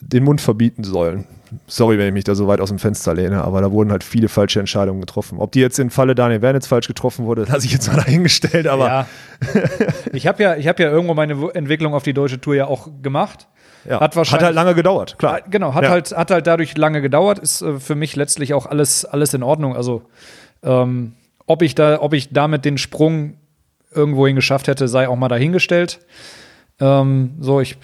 [0.00, 1.26] den Mund verbieten sollen.
[1.66, 4.04] Sorry, wenn ich mich da so weit aus dem Fenster lehne, aber da wurden halt
[4.04, 5.38] viele falsche Entscheidungen getroffen.
[5.38, 8.66] Ob die jetzt im Falle Daniel Wernitz falsch getroffen wurde, lasse ich jetzt mal dahingestellt,
[8.66, 8.86] aber.
[8.86, 9.06] Ja.
[10.12, 13.48] ich habe ja, hab ja irgendwo meine Entwicklung auf die deutsche Tour ja auch gemacht.
[13.88, 14.00] Ja.
[14.00, 15.40] Hat, hat halt lange gedauert, klar.
[15.48, 15.90] Genau, hat, ja.
[15.90, 19.44] halt, hat halt dadurch lange gedauert, ist äh, für mich letztlich auch alles, alles in
[19.44, 19.76] Ordnung.
[19.76, 20.02] Also,
[20.64, 21.12] ähm,
[21.46, 23.34] ob, ich da, ob ich damit den Sprung
[23.96, 26.00] irgendwohin geschafft hätte, sei auch mal dahingestellt.
[26.80, 27.76] Ähm, so, ich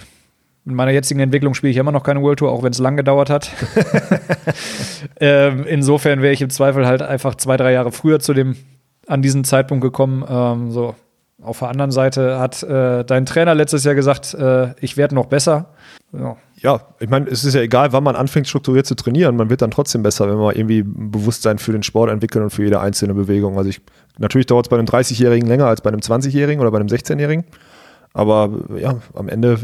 [0.64, 2.96] in meiner jetzigen Entwicklung spiele ich immer noch keine World Tour, auch wenn es lang
[2.96, 3.50] gedauert hat.
[5.20, 8.56] ähm, insofern wäre ich im Zweifel halt einfach zwei, drei Jahre früher zu dem,
[9.08, 10.24] an diesen Zeitpunkt gekommen.
[10.28, 10.94] Ähm, so.
[11.42, 15.26] Auf der anderen Seite hat äh, dein Trainer letztes Jahr gesagt, äh, ich werde noch
[15.26, 15.70] besser.
[16.12, 16.36] Ja.
[16.56, 19.34] ja, ich meine, es ist ja egal, wann man anfängt, strukturiert zu trainieren.
[19.34, 22.50] Man wird dann trotzdem besser, wenn man irgendwie ein Bewusstsein für den Sport entwickelt und
[22.50, 23.58] für jede einzelne Bewegung.
[23.58, 23.80] Also ich,
[24.18, 27.44] natürlich dauert es bei einem 30-Jährigen länger als bei einem 20-Jährigen oder bei einem 16-Jährigen.
[28.12, 29.58] Aber ja, am Ende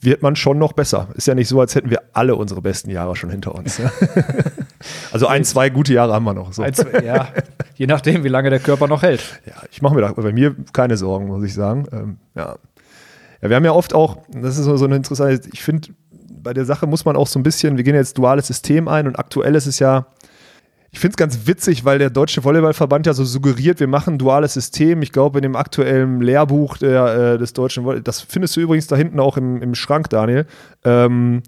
[0.00, 1.08] wird man schon noch besser.
[1.14, 3.80] Ist ja nicht so, als hätten wir alle unsere besten Jahre schon hinter uns.
[5.12, 6.52] also ein, zwei gute Jahre haben wir noch.
[6.52, 6.62] So.
[6.62, 7.28] Ein, zwei, ja,
[7.74, 9.40] je nachdem, wie lange der Körper noch hält.
[9.46, 11.86] Ja, ich mache mir da bei mir keine Sorgen, muss ich sagen.
[11.92, 12.56] Ähm, ja.
[13.42, 15.88] ja, wir haben ja oft auch, das ist so eine interessante, ich finde,
[16.42, 19.06] bei der Sache muss man auch so ein bisschen, wir gehen jetzt duales System ein
[19.06, 20.06] und aktuell ist es ja,
[20.98, 24.18] ich finde es ganz witzig, weil der Deutsche Volleyballverband ja so suggeriert, wir machen ein
[24.18, 25.00] duales System.
[25.00, 28.88] Ich glaube, in dem aktuellen Lehrbuch der, äh, des Deutschen Volleyball, das findest du übrigens
[28.88, 30.44] da hinten auch im, im Schrank, Daniel,
[30.84, 31.44] ähm,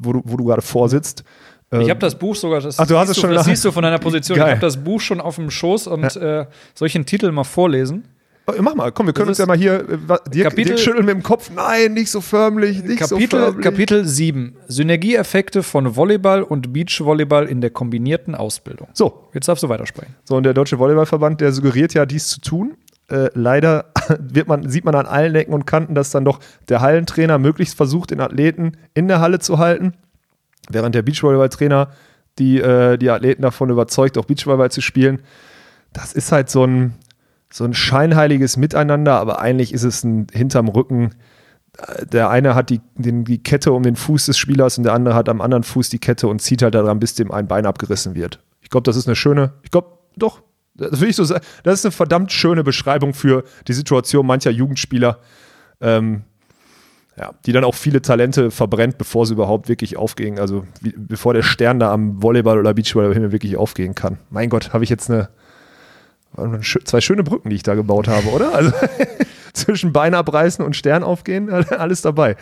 [0.00, 1.24] wo du, wo du gerade vorsitzt.
[1.72, 3.72] Ich habe ähm, das Buch sogar, das, Ach, du hast es schon das siehst du
[3.72, 4.38] von deiner Position.
[4.38, 4.46] Geil.
[4.46, 6.42] Ich habe das Buch schon auf dem Schoß und ja.
[6.42, 8.04] äh, soll ich den Titel mal vorlesen?
[8.46, 9.88] Oh, mach mal, komm, wir können uns ja mal hier.
[9.88, 9.96] Äh,
[10.30, 11.50] Dirk, Kapitel, Dirk schütteln mit dem Kopf.
[11.54, 13.64] Nein, nicht so förmlich, nicht Kapitel, so förmlich.
[13.64, 14.56] Kapitel 7.
[14.68, 18.88] Synergieeffekte von Volleyball und Beachvolleyball in der kombinierten Ausbildung.
[18.92, 19.28] So.
[19.32, 20.14] Jetzt darfst du weitersprechen.
[20.24, 22.74] So, und der Deutsche Volleyballverband, der suggeriert ja, dies zu tun.
[23.08, 23.86] Äh, leider
[24.18, 27.76] wird man, sieht man an allen Ecken und Kanten, dass dann doch der Hallentrainer möglichst
[27.76, 29.94] versucht, den Athleten in der Halle zu halten,
[30.68, 31.90] während der Beachvolleyballtrainer
[32.38, 35.22] die, äh, die Athleten davon überzeugt, auch Beachvolleyball zu spielen.
[35.94, 36.94] Das ist halt so ein,
[37.54, 41.14] so ein scheinheiliges Miteinander, aber eigentlich ist es ein hinterm Rücken.
[42.12, 45.14] Der eine hat die, den, die Kette um den Fuß des Spielers und der andere
[45.14, 48.16] hat am anderen Fuß die Kette und zieht halt daran, bis dem ein Bein abgerissen
[48.16, 48.40] wird.
[48.60, 50.42] Ich glaube, das ist eine schöne, ich glaube, doch,
[50.74, 54.50] das will ich so sagen, das ist eine verdammt schöne Beschreibung für die Situation mancher
[54.50, 55.20] Jugendspieler,
[55.80, 56.24] ähm,
[57.16, 61.34] ja, die dann auch viele Talente verbrennt, bevor sie überhaupt wirklich aufgehen, also wie, bevor
[61.34, 64.18] der Stern da am Volleyball oder Beachvolleyball wirklich aufgehen kann.
[64.28, 65.28] Mein Gott, habe ich jetzt eine
[66.84, 68.54] Zwei schöne Brücken, die ich da gebaut habe, oder?
[68.54, 68.72] Also
[69.52, 72.36] zwischen Bein abreißen und Stern aufgehen, alles dabei.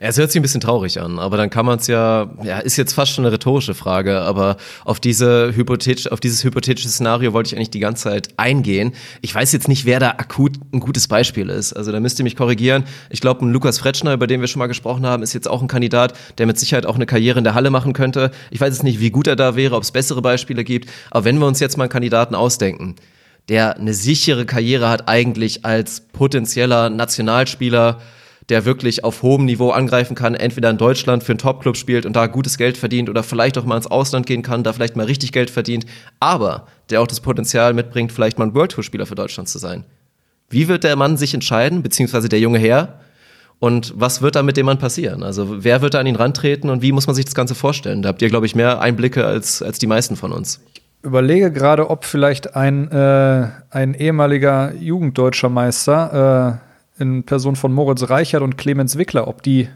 [0.00, 2.60] Ja, es hört sich ein bisschen traurig an, aber dann kann man es ja, ja,
[2.60, 7.32] ist jetzt fast schon eine rhetorische Frage, aber auf diese hypothetisch, auf dieses hypothetische Szenario
[7.32, 8.92] wollte ich eigentlich die ganze Zeit eingehen.
[9.22, 11.72] Ich weiß jetzt nicht, wer da akut ein gutes Beispiel ist.
[11.72, 12.84] Also da müsst ihr mich korrigieren.
[13.10, 15.62] Ich glaube, ein Lukas Fretschner, über den wir schon mal gesprochen haben, ist jetzt auch
[15.62, 18.30] ein Kandidat, der mit Sicherheit auch eine Karriere in der Halle machen könnte.
[18.52, 21.24] Ich weiß jetzt nicht, wie gut er da wäre, ob es bessere Beispiele gibt, aber
[21.24, 22.94] wenn wir uns jetzt mal einen Kandidaten ausdenken,
[23.48, 27.98] der eine sichere Karriere hat eigentlich als potenzieller Nationalspieler,
[28.48, 32.16] der wirklich auf hohem Niveau angreifen kann, entweder in Deutschland für einen Topclub spielt und
[32.16, 35.06] da gutes Geld verdient oder vielleicht auch mal ins Ausland gehen kann, da vielleicht mal
[35.06, 35.84] richtig Geld verdient,
[36.18, 39.58] aber der auch das Potenzial mitbringt, vielleicht mal ein World Tour Spieler für Deutschland zu
[39.58, 39.84] sein.
[40.48, 43.00] Wie wird der Mann sich entscheiden, beziehungsweise der junge Herr?
[43.58, 45.22] Und was wird da mit dem Mann passieren?
[45.22, 48.02] Also wer wird da an ihn rantreten und wie muss man sich das Ganze vorstellen?
[48.02, 50.60] Da habt ihr, glaube ich, mehr Einblicke als, als die meisten von uns.
[50.74, 56.67] Ich überlege gerade, ob vielleicht ein, äh, ein ehemaliger Jugenddeutscher Meister äh,
[56.98, 59.68] in Person von Moritz Reichert und Clemens Wickler, ob die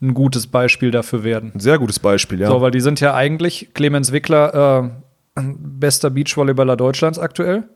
[0.00, 1.52] ein gutes Beispiel dafür werden.
[1.54, 2.48] Ein sehr gutes Beispiel, ja.
[2.48, 4.92] So, weil die sind ja eigentlich Clemens Wickler,
[5.36, 7.68] äh, bester Beachvolleyballer Deutschlands aktuell.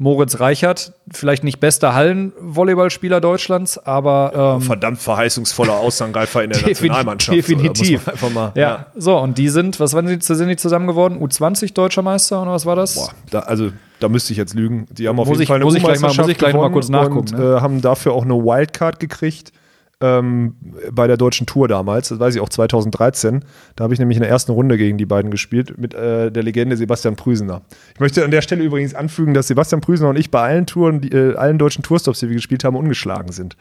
[0.00, 7.36] Moritz Reichert, vielleicht nicht bester Hallenvolleyballspieler Deutschlands, aber ähm, verdammt verheißungsvoller Außenangreifer in der Nationalmannschaft.
[7.36, 8.04] Definitiv.
[8.04, 8.62] So, einfach mal, ja.
[8.62, 8.86] ja.
[8.96, 11.18] so und die sind, was waren die, sind die zusammen geworden?
[11.20, 12.94] U20 deutscher Meister oder was war das?
[12.94, 14.86] Boah, da, also da müsste ich jetzt lügen.
[14.92, 16.54] Die haben auf muss jeden ich, Fall eine muss ich gleich mal, muss ich gleich
[16.54, 17.34] mal kurz nachgucken.
[17.34, 17.56] Und ne?
[17.56, 19.52] äh, haben dafür auch eine Wildcard gekriegt
[20.00, 20.56] ähm,
[20.92, 22.08] bei der deutschen Tour damals.
[22.08, 23.44] Das weiß ich auch 2013.
[23.76, 26.42] Da habe ich nämlich in der ersten Runde gegen die beiden gespielt mit äh, der
[26.42, 27.62] Legende Sebastian Prüsener.
[27.94, 31.00] Ich möchte an der Stelle übrigens anfügen, dass Sebastian Prüsener und ich bei allen Touren,
[31.00, 33.56] die, äh, allen deutschen Tourstops, die wir gespielt haben, ungeschlagen sind.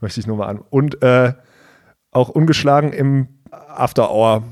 [0.00, 0.60] Möchte ich nur mal an.
[0.70, 1.32] Und äh,
[2.10, 4.42] auch ungeschlagen im After Hour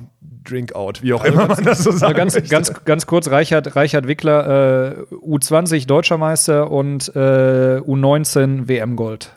[0.45, 2.19] Drinkout, wie auch also immer man das so sagt.
[2.19, 8.69] Also ganz, ganz, ganz kurz, Reichert, Reichert Wickler, äh, U20 Deutscher Meister und äh, U19
[8.69, 9.33] WM Gold.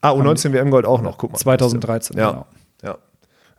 [0.00, 1.38] Ah, U19 WM-Gold auch noch, guck mal.
[1.38, 2.30] 2013, ja.
[2.30, 2.46] genau.
[2.82, 2.98] Ja.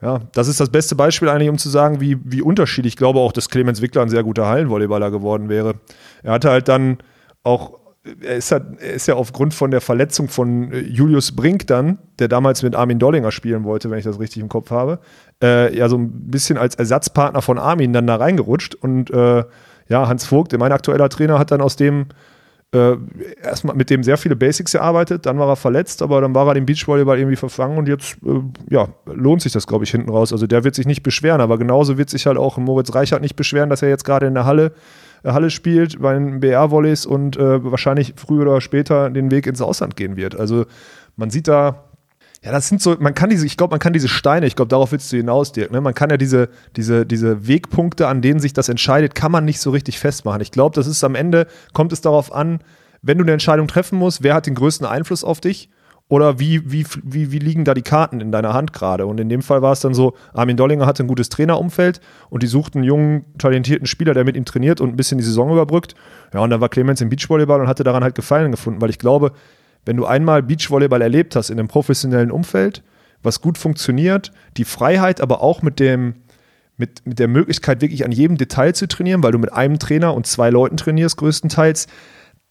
[0.01, 3.19] Ja, das ist das beste Beispiel eigentlich, um zu sagen, wie, wie unterschiedlich ich glaube
[3.19, 5.73] auch, dass Clemens Wickler ein sehr guter Hallenvolleyballer geworden wäre.
[6.23, 6.99] Er hatte halt dann
[7.43, 7.79] auch,
[8.21, 11.99] er ist, halt, er ist ja aufgrund von der Verletzung von äh, Julius Brink dann,
[12.17, 14.99] der damals mit Armin Dollinger spielen wollte, wenn ich das richtig im Kopf habe,
[15.43, 19.43] äh, ja so ein bisschen als Ersatzpartner von Armin dann da reingerutscht und äh,
[19.89, 22.05] ja, Hans Vogt, mein aktueller Trainer, hat dann aus dem
[22.71, 22.97] äh,
[23.41, 26.53] erstmal mit dem sehr viele Basics gearbeitet, dann war er verletzt, aber dann war er
[26.53, 30.31] dem Beachvolleyball irgendwie verfangen und jetzt äh, ja, lohnt sich das, glaube ich, hinten raus.
[30.31, 33.35] Also der wird sich nicht beschweren, aber genauso wird sich halt auch Moritz Reichert nicht
[33.35, 34.73] beschweren, dass er jetzt gerade in der Halle,
[35.23, 39.61] äh, Halle spielt bei den BR-Volleys und äh, wahrscheinlich früher oder später den Weg ins
[39.61, 40.39] Ausland gehen wird.
[40.39, 40.65] Also
[41.15, 41.88] man sieht da
[42.41, 44.69] ja, das sind so, man kann diese, ich glaube, man kann diese Steine, ich glaube,
[44.69, 45.81] darauf willst du hinaus, Dirk, ne?
[45.81, 49.59] Man kann ja diese, diese, diese Wegpunkte, an denen sich das entscheidet, kann man nicht
[49.59, 50.41] so richtig festmachen.
[50.41, 52.59] Ich glaube, das ist am Ende, kommt es darauf an,
[53.01, 55.69] wenn du eine Entscheidung treffen musst, wer hat den größten Einfluss auf dich?
[56.07, 59.05] Oder wie, wie, wie, wie liegen da die Karten in deiner Hand gerade?
[59.05, 62.41] Und in dem Fall war es dann so, Armin Dollinger hatte ein gutes Trainerumfeld und
[62.41, 65.51] die suchten einen jungen, talentierten Spieler, der mit ihm trainiert und ein bisschen die Saison
[65.51, 65.93] überbrückt.
[66.33, 68.97] Ja, und dann war Clemens im Beachvolleyball und hatte daran halt Gefallen gefunden, weil ich
[68.97, 69.33] glaube,
[69.89, 72.83] wenn du einmal Beachvolleyball erlebt hast in einem professionellen Umfeld,
[73.23, 76.13] was gut funktioniert, die Freiheit, aber auch mit dem,
[76.77, 80.13] mit, mit der Möglichkeit, wirklich an jedem Detail zu trainieren, weil du mit einem Trainer
[80.13, 81.87] und zwei Leuten trainierst, größtenteils,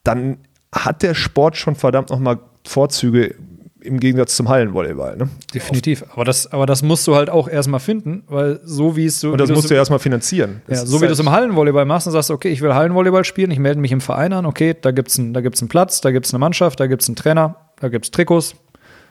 [0.02, 0.38] dann
[0.74, 3.36] hat der Sport schon verdammt nochmal Vorzüge
[3.80, 5.16] im Gegensatz zum Hallenvolleyball.
[5.16, 5.28] Ne?
[5.54, 6.04] Definitiv.
[6.12, 9.32] Aber das, aber das musst du halt auch erstmal finden, weil so wie es so.
[9.32, 10.62] Und das musst du erstmal finanzieren.
[10.68, 13.50] Ja, so wie du es im Hallenvolleyball machst und sagst, okay, ich will Hallenvolleyball spielen,
[13.50, 16.26] ich melde mich im Verein an, okay, da gibt es einen, einen Platz, da gibt
[16.26, 18.54] es eine Mannschaft, da gibt es einen Trainer, da gibt es Trikots.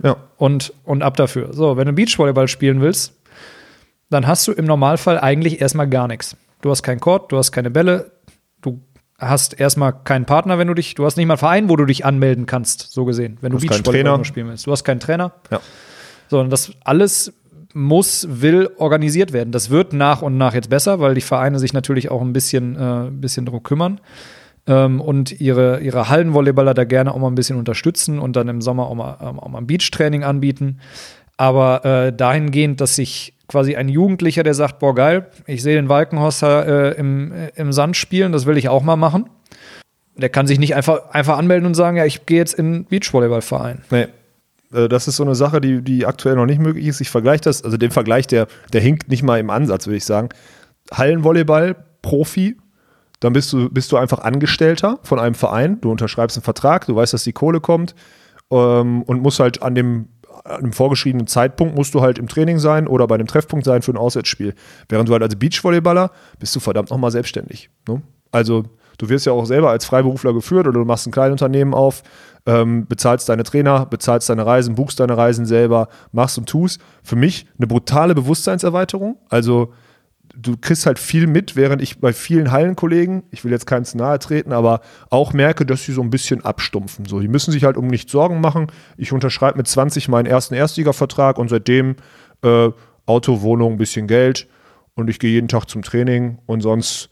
[0.03, 0.17] Ja.
[0.37, 1.53] Und, und ab dafür.
[1.53, 3.13] So, wenn du Beachvolleyball spielen willst,
[4.09, 6.37] dann hast du im Normalfall eigentlich erstmal gar nichts.
[6.61, 8.11] Du hast keinen Court, du hast keine Bälle,
[8.61, 8.81] du
[9.19, 11.85] hast erstmal keinen Partner, wenn du dich, du hast nicht mal einen Verein, wo du
[11.85, 14.67] dich anmelden kannst, so gesehen, wenn du, du Beachvolleyball spielen willst.
[14.67, 15.33] Du hast keinen Trainer.
[15.51, 15.59] Ja.
[16.29, 17.33] So, und das alles
[17.73, 19.51] muss, will organisiert werden.
[19.51, 22.75] Das wird nach und nach jetzt besser, weil die Vereine sich natürlich auch ein bisschen,
[22.75, 23.99] äh, bisschen darum kümmern
[24.67, 28.61] ähm, und ihre, ihre Hallenvolleyballer da gerne auch mal ein bisschen unterstützen und dann im
[28.61, 30.79] Sommer auch mal, ähm, auch mal ein Beachtraining anbieten.
[31.37, 35.89] Aber äh, dahingehend, dass sich quasi ein Jugendlicher, der sagt, boah geil, ich sehe den
[35.89, 39.29] Walkenhorst äh, im, äh, im Sand spielen, das will ich auch mal machen.
[40.15, 42.85] Der kann sich nicht einfach, einfach anmelden und sagen, ja, ich gehe jetzt in einen
[42.85, 43.83] Beachvolleyballverein.
[43.91, 44.07] Nee.
[44.73, 47.01] Äh, das ist so eine Sache, die, die aktuell noch nicht möglich ist.
[47.01, 50.05] Ich vergleiche das, also den Vergleich, der, der hinkt nicht mal im Ansatz, würde ich
[50.05, 50.29] sagen.
[50.91, 52.57] Hallenvolleyball, Profi,
[53.19, 55.81] dann bist du, bist du einfach Angestellter von einem Verein.
[55.81, 57.95] Du unterschreibst einen Vertrag, du weißt, dass die Kohle kommt
[58.51, 60.09] ähm, und musst halt an dem
[60.47, 63.81] an einem vorgeschriebenen Zeitpunkt musst du halt im Training sein oder bei einem Treffpunkt sein
[63.81, 64.53] für ein Auswärtsspiel.
[64.89, 67.69] Während du halt als Beachvolleyballer bist du verdammt nochmal selbstständig.
[67.87, 68.01] Ne?
[68.31, 68.63] Also
[68.97, 72.03] du wirst ja auch selber als Freiberufler geführt oder du machst ein Kleinunternehmen auf,
[72.45, 76.79] ähm, bezahlst deine Trainer, bezahlst deine Reisen, buchst deine Reisen selber, machst und tust.
[77.03, 79.17] Für mich eine brutale Bewusstseinserweiterung.
[79.29, 79.73] Also
[80.39, 83.97] du kriegst halt viel mit, während ich bei vielen Hallenkollegen, ich will jetzt keinen zu
[83.97, 87.05] nahe treten, aber auch merke, dass sie so ein bisschen abstumpfen.
[87.05, 88.67] So, die müssen sich halt um nichts Sorgen machen.
[88.97, 91.95] Ich unterschreibe mit 20 meinen ersten Erstliga-Vertrag und seitdem
[92.43, 92.69] äh,
[93.05, 94.47] Auto, Wohnung, ein bisschen Geld
[94.95, 97.09] und ich gehe jeden Tag zum Training und sonst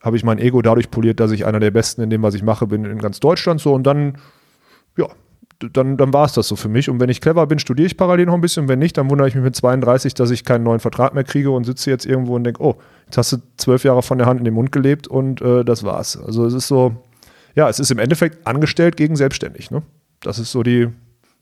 [0.00, 2.42] habe ich mein Ego dadurch poliert, dass ich einer der Besten in dem, was ich
[2.42, 4.18] mache, bin in ganz Deutschland so und dann,
[4.96, 5.06] ja,
[5.72, 6.88] dann, dann war es das so für mich.
[6.88, 8.68] Und wenn ich clever bin, studiere ich parallel noch ein bisschen.
[8.68, 11.50] Wenn nicht, dann wundere ich mich mit 32, dass ich keinen neuen Vertrag mehr kriege
[11.50, 14.40] und sitze jetzt irgendwo und denke, oh, jetzt hast du zwölf Jahre von der Hand
[14.40, 16.16] in den Mund gelebt und äh, das war's.
[16.16, 16.96] Also es ist so,
[17.54, 19.70] ja, es ist im Endeffekt angestellt gegen selbstständig.
[19.70, 19.82] Ne?
[20.20, 20.88] Das ist so die,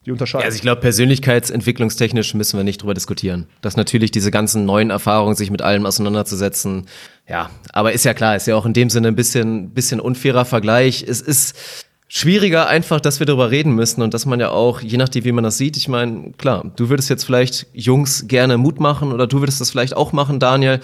[0.05, 0.45] die Unterscheidung.
[0.45, 3.47] Also ich glaube, persönlichkeitsentwicklungstechnisch müssen wir nicht drüber diskutieren.
[3.61, 6.87] Dass natürlich diese ganzen neuen Erfahrungen, sich mit allem auseinanderzusetzen,
[7.29, 10.45] ja, aber ist ja klar, ist ja auch in dem Sinne ein bisschen, bisschen unfairer
[10.45, 11.05] Vergleich.
[11.07, 14.97] Es ist schwieriger einfach, dass wir darüber reden müssen und dass man ja auch, je
[14.97, 18.81] nachdem, wie man das sieht, ich meine, klar, du würdest jetzt vielleicht Jungs gerne Mut
[18.81, 20.81] machen oder du würdest das vielleicht auch machen, Daniel.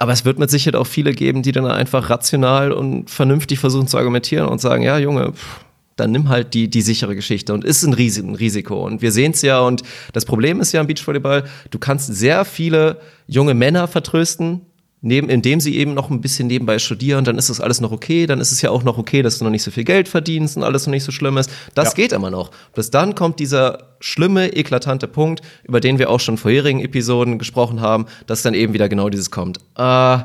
[0.00, 3.88] Aber es wird mit Sicherheit auch viele geben, die dann einfach rational und vernünftig versuchen
[3.88, 5.60] zu argumentieren und sagen, ja, Junge, pff,
[5.98, 8.84] dann nimm halt die, die sichere Geschichte und ist ein Risiko.
[8.84, 12.44] Und wir sehen es ja und das Problem ist ja am Beachvolleyball, du kannst sehr
[12.44, 14.62] viele junge Männer vertrösten,
[15.00, 18.26] neben, indem sie eben noch ein bisschen nebenbei studieren, dann ist das alles noch okay,
[18.26, 20.56] dann ist es ja auch noch okay, dass du noch nicht so viel Geld verdienst
[20.56, 21.50] und alles noch nicht so schlimm ist.
[21.74, 21.94] Das ja.
[21.94, 22.50] geht immer noch.
[22.74, 27.38] Bis dann kommt dieser schlimme, eklatante Punkt, über den wir auch schon in vorherigen Episoden
[27.38, 29.58] gesprochen haben, dass dann eben wieder genau dieses kommt.
[29.76, 30.18] Äh,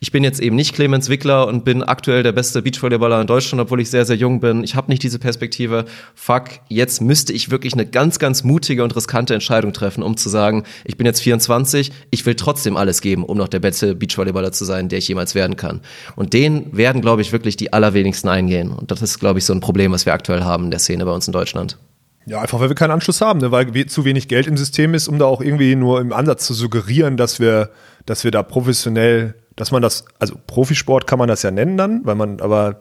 [0.00, 3.60] ich bin jetzt eben nicht Clemens Wickler und bin aktuell der beste Beachvolleyballer in Deutschland,
[3.60, 4.62] obwohl ich sehr, sehr jung bin.
[4.62, 5.86] Ich habe nicht diese Perspektive.
[6.14, 10.28] Fuck, jetzt müsste ich wirklich eine ganz, ganz mutige und riskante Entscheidung treffen, um zu
[10.28, 14.15] sagen, ich bin jetzt 24, ich will trotzdem alles geben, um noch der beste Beach
[14.16, 15.80] Beachvolleyballer zu sein, der ich jemals werden kann.
[16.16, 18.72] Und den werden, glaube ich, wirklich die allerwenigsten eingehen.
[18.72, 21.04] Und das ist, glaube ich, so ein Problem, was wir aktuell haben in der Szene
[21.04, 21.78] bei uns in Deutschland.
[22.26, 23.52] Ja, einfach weil wir keinen Anschluss haben, ne?
[23.52, 26.44] weil we zu wenig Geld im System ist, um da auch irgendwie nur im Ansatz
[26.44, 27.70] zu suggerieren, dass wir,
[28.04, 32.00] dass wir da professionell, dass man das, also Profisport kann man das ja nennen dann,
[32.04, 32.80] weil man, aber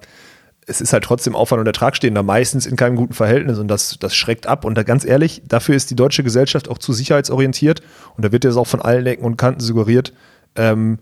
[0.68, 3.68] es ist halt trotzdem Aufwand und Ertrag stehen da meistens in keinem guten Verhältnis und
[3.68, 4.66] das, das schreckt ab.
[4.66, 7.84] Und da ganz ehrlich, dafür ist die deutsche Gesellschaft auch zu sicherheitsorientiert
[8.18, 10.12] und da wird jetzt auch von allen Ecken und Kanten suggeriert,
[10.56, 10.98] ähm,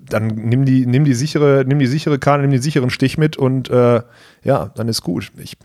[0.00, 3.36] dann nimm die, nimm die sichere, nimm die sichere Karte, nimm den sicheren Stich mit
[3.36, 4.02] und äh,
[4.42, 5.32] ja, dann ist gut.
[5.38, 5.56] Ich,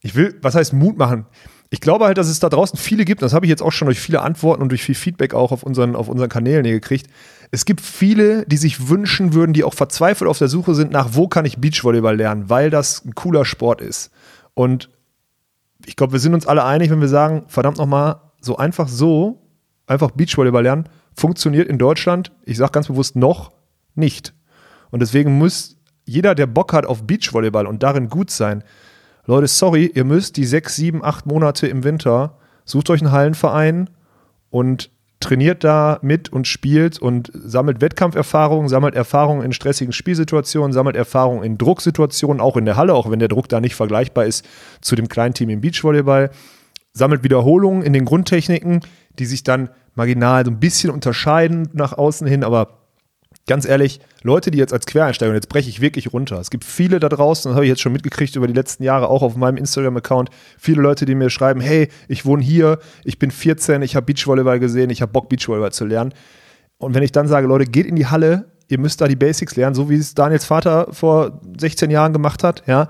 [0.00, 1.26] ich will, was heißt Mut machen?
[1.72, 3.86] Ich glaube halt, dass es da draußen viele gibt, das habe ich jetzt auch schon
[3.86, 7.08] durch viele Antworten und durch viel Feedback auch auf unseren, auf unseren Kanälen hier gekriegt.
[7.52, 11.10] Es gibt viele, die sich wünschen würden, die auch verzweifelt auf der Suche sind nach,
[11.12, 14.10] wo kann ich Beachvolleyball lernen, weil das ein cooler Sport ist.
[14.54, 14.90] Und
[15.86, 19.46] ich glaube, wir sind uns alle einig, wenn wir sagen, verdammt nochmal, so einfach so,
[19.86, 23.52] einfach Beachvolleyball lernen, funktioniert in Deutschland, ich sage ganz bewusst noch,
[23.94, 24.34] nicht.
[24.90, 28.64] Und deswegen muss jeder, der Bock hat auf Beachvolleyball und darin gut sein,
[29.26, 33.90] Leute, sorry, ihr müsst die sechs, sieben, acht Monate im Winter, sucht euch einen Hallenverein
[34.50, 40.96] und trainiert da mit und spielt und sammelt Wettkampferfahrung, sammelt Erfahrung in stressigen Spielsituationen, sammelt
[40.96, 44.48] Erfahrung in Drucksituationen, auch in der Halle, auch wenn der Druck da nicht vergleichbar ist
[44.80, 46.30] zu dem kleinen Team im Beachvolleyball,
[46.92, 48.80] sammelt Wiederholungen in den Grundtechniken,
[49.18, 52.79] die sich dann marginal so ein bisschen unterscheiden nach außen hin, aber
[53.50, 56.38] ganz ehrlich, Leute, die jetzt als Quereinsteiger, und jetzt breche ich wirklich runter.
[56.38, 59.08] Es gibt viele da draußen, das habe ich jetzt schon mitgekriegt über die letzten Jahre,
[59.08, 63.32] auch auf meinem Instagram-Account, viele Leute, die mir schreiben, hey, ich wohne hier, ich bin
[63.32, 66.14] 14, ich habe Beachvolleyball gesehen, ich habe Bock, Beachvolleyball zu lernen.
[66.78, 69.56] Und wenn ich dann sage, Leute, geht in die Halle, ihr müsst da die Basics
[69.56, 72.86] lernen, so wie es Daniels Vater vor 16 Jahren gemacht hat, ja,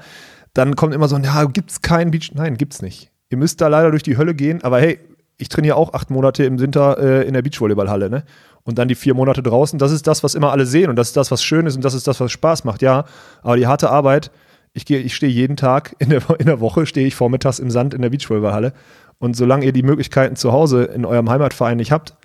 [0.53, 2.33] dann kommt immer so, ja, gibt es keinen Beach?
[2.35, 3.11] Nein, gibt's nicht.
[3.31, 4.99] Ihr müsst da leider durch die Hölle gehen, aber hey,
[5.41, 8.25] ich trainiere auch acht Monate im Winter äh, in der Beachvolleyballhalle, ne?
[8.63, 9.79] Und dann die vier Monate draußen.
[9.79, 11.85] Das ist das, was immer alle sehen und das ist das, was schön ist und
[11.85, 13.05] das ist das, was Spaß macht, ja.
[13.43, 14.31] Aber die harte Arbeit,
[14.75, 17.71] ich gehe, ich stehe jeden Tag in der, in der Woche, stehe ich vormittags im
[17.71, 18.73] Sand in der Beachvolleyballhalle.
[19.19, 22.17] Und solange ihr die Möglichkeiten zu Hause in eurem Heimatverein nicht habt,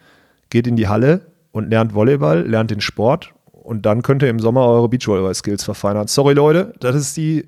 [0.49, 4.39] geht in die Halle und lernt Volleyball, lernt den Sport und dann könnt ihr im
[4.39, 6.07] Sommer eure Beachvolleyball-Skills verfeinern.
[6.07, 7.47] Sorry, Leute, das ist die,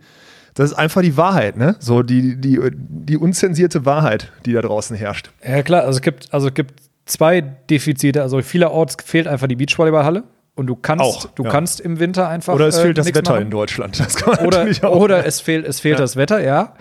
[0.58, 1.76] das ist einfach die Wahrheit, ne?
[1.80, 5.30] So die, die, die unzensierte Wahrheit, die da draußen herrscht.
[5.48, 8.22] Ja, klar, also es gibt, also es gibt zwei Defizite.
[8.22, 10.24] Also vielerorts fehlt einfach die Beachvolleyballhalle.
[10.56, 11.52] Und du kannst, Auch, du ja.
[11.52, 12.56] kannst im Winter einfach.
[12.56, 13.44] Oder es äh, fehlt das nichts Wetter machen.
[13.44, 14.00] in Deutschland.
[14.00, 14.96] Das kann man Oder, natürlich auch.
[15.00, 16.02] oder es fehlt, es fehlt Ja.
[16.02, 16.74] das Wetter, ja.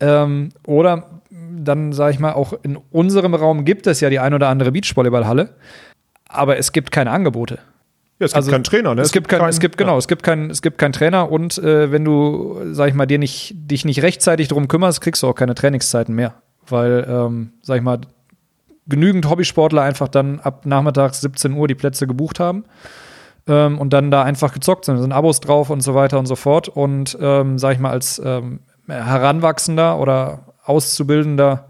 [0.00, 4.34] Ähm, oder dann sage ich mal, auch in unserem Raum gibt es ja die ein
[4.34, 5.54] oder andere Beachvolleyballhalle,
[6.28, 7.58] aber es gibt keine Angebote.
[8.18, 9.02] Ja, es gibt also, keinen Trainer, ne?
[9.02, 11.90] Es gibt, kein, es gibt genau, es gibt keinen, es gibt keinen Trainer und äh,
[11.90, 15.34] wenn du, sag ich mal, dir nicht, dich nicht rechtzeitig drum kümmerst, kriegst du auch
[15.34, 16.34] keine Trainingszeiten mehr,
[16.68, 18.00] weil, ähm, sag ich mal,
[18.86, 22.64] genügend Hobbysportler einfach dann ab nachmittags 17 Uhr die Plätze gebucht haben
[23.46, 24.96] ähm, und dann da einfach gezockt sind.
[24.96, 26.68] Da sind Abos drauf und so weiter und so fort.
[26.68, 31.68] Und ähm, sag ich mal, als ähm, Heranwachsender oder Auszubildender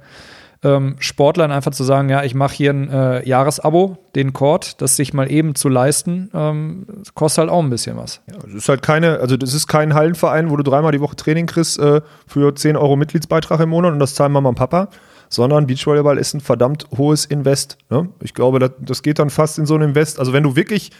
[0.64, 4.96] ähm, Sportlern einfach zu sagen, ja, ich mache hier ein äh, Jahresabo, den Court, das
[4.96, 8.20] sich mal eben zu leisten, ähm, kostet halt auch ein bisschen was.
[8.46, 11.46] Es ist halt keine, also das ist kein Hallenverein, wo du dreimal die Woche Training
[11.46, 14.88] kriegst äh, für 10 Euro Mitgliedsbeitrag im Monat und das zahlen Mama und Papa,
[15.28, 17.78] sondern Beachvolleyball ist ein verdammt hohes Invest.
[17.90, 18.08] Ne?
[18.20, 20.20] Ich glaube, das, das geht dann fast in so ein Invest.
[20.20, 20.92] Also wenn du wirklich,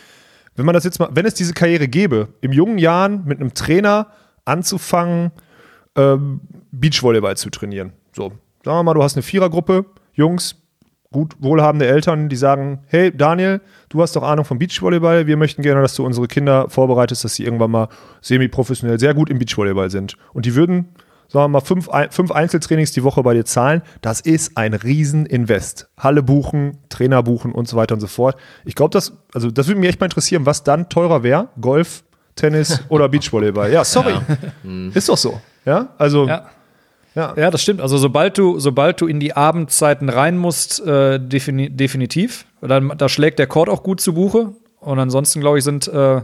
[0.56, 3.54] wenn man das jetzt mal, wenn es diese Karriere gäbe, im jungen Jahren mit einem
[3.54, 4.08] Trainer
[4.44, 5.30] anzufangen,
[5.94, 6.40] ähm,
[6.72, 7.92] Beachvolleyball zu trainieren.
[8.12, 8.32] So,
[8.64, 10.56] sagen wir mal, du hast eine Vierergruppe, Jungs,
[11.12, 15.62] gut wohlhabende Eltern, die sagen, hey Daniel, du hast doch Ahnung vom Beachvolleyball, wir möchten
[15.62, 17.88] gerne, dass du unsere Kinder vorbereitest, dass sie irgendwann mal
[18.22, 20.16] semi-professionell sehr gut im Beachvolleyball sind.
[20.32, 20.88] Und die würden,
[21.28, 23.82] sagen wir mal, fünf, fünf Einzeltrainings die Woche bei dir zahlen.
[24.00, 25.88] Das ist ein Rieseninvest.
[25.98, 28.36] Halle buchen, Trainer buchen und so weiter und so fort.
[28.64, 32.04] Ich glaube, das, also das würde mich echt mal interessieren, was dann teurer wäre, Golf,
[32.36, 33.70] Tennis oder Beachvolleyball.
[33.70, 34.14] Ja, sorry.
[34.94, 35.40] Ist doch so.
[35.64, 36.46] Ja, also Ja.
[37.14, 37.34] Ja.
[37.36, 37.80] Ja, das stimmt.
[37.80, 42.46] Also sobald du, sobald du in die Abendzeiten rein musst, äh, defini definitiv.
[42.60, 44.52] Dann, da schlägt der Court auch gut zu Buche.
[44.80, 46.22] Und ansonsten, glaube ich, sind äh,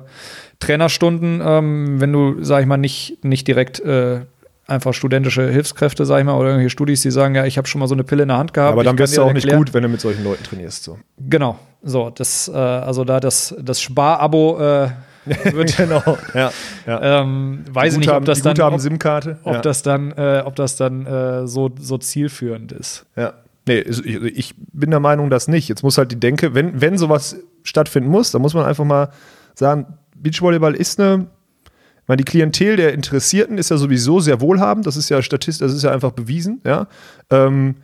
[0.59, 4.23] Trainerstunden, ähm, wenn du, sag ich mal, nicht, nicht direkt äh,
[4.67, 7.79] einfach studentische Hilfskräfte, sag ich mal, oder irgendwelche Studis, die sagen, ja, ich habe schon
[7.79, 8.73] mal so eine Pille in der Hand gehabt.
[8.73, 9.65] Aber dann wirst du auch nicht erklären.
[9.65, 10.85] gut, wenn du mit solchen Leuten trainierst.
[10.85, 10.99] So.
[11.19, 11.59] Genau.
[11.83, 14.89] So, das, äh, also da das, das Sparabo äh,
[15.53, 16.19] wird, genau.
[16.35, 16.51] Ja,
[16.87, 17.23] ja.
[17.23, 19.61] ähm, weiß ich nicht, ob das dann, ob, ob ja.
[19.61, 23.07] das dann, äh, ob das dann äh, so, so zielführend ist.
[23.17, 23.35] Ja.
[23.67, 25.69] Nee, ich, ich bin der Meinung, dass nicht.
[25.69, 29.11] Jetzt muss halt die Denke, wenn, wenn sowas stattfinden muss, dann muss man einfach mal
[29.55, 31.27] sagen, Beachvolleyball ist eine,
[31.65, 35.61] ich meine, die Klientel der Interessierten ist ja sowieso sehr wohlhabend, das ist ja Statist,
[35.61, 36.87] das ist ja einfach bewiesen, ja.
[37.31, 37.77] Ähm,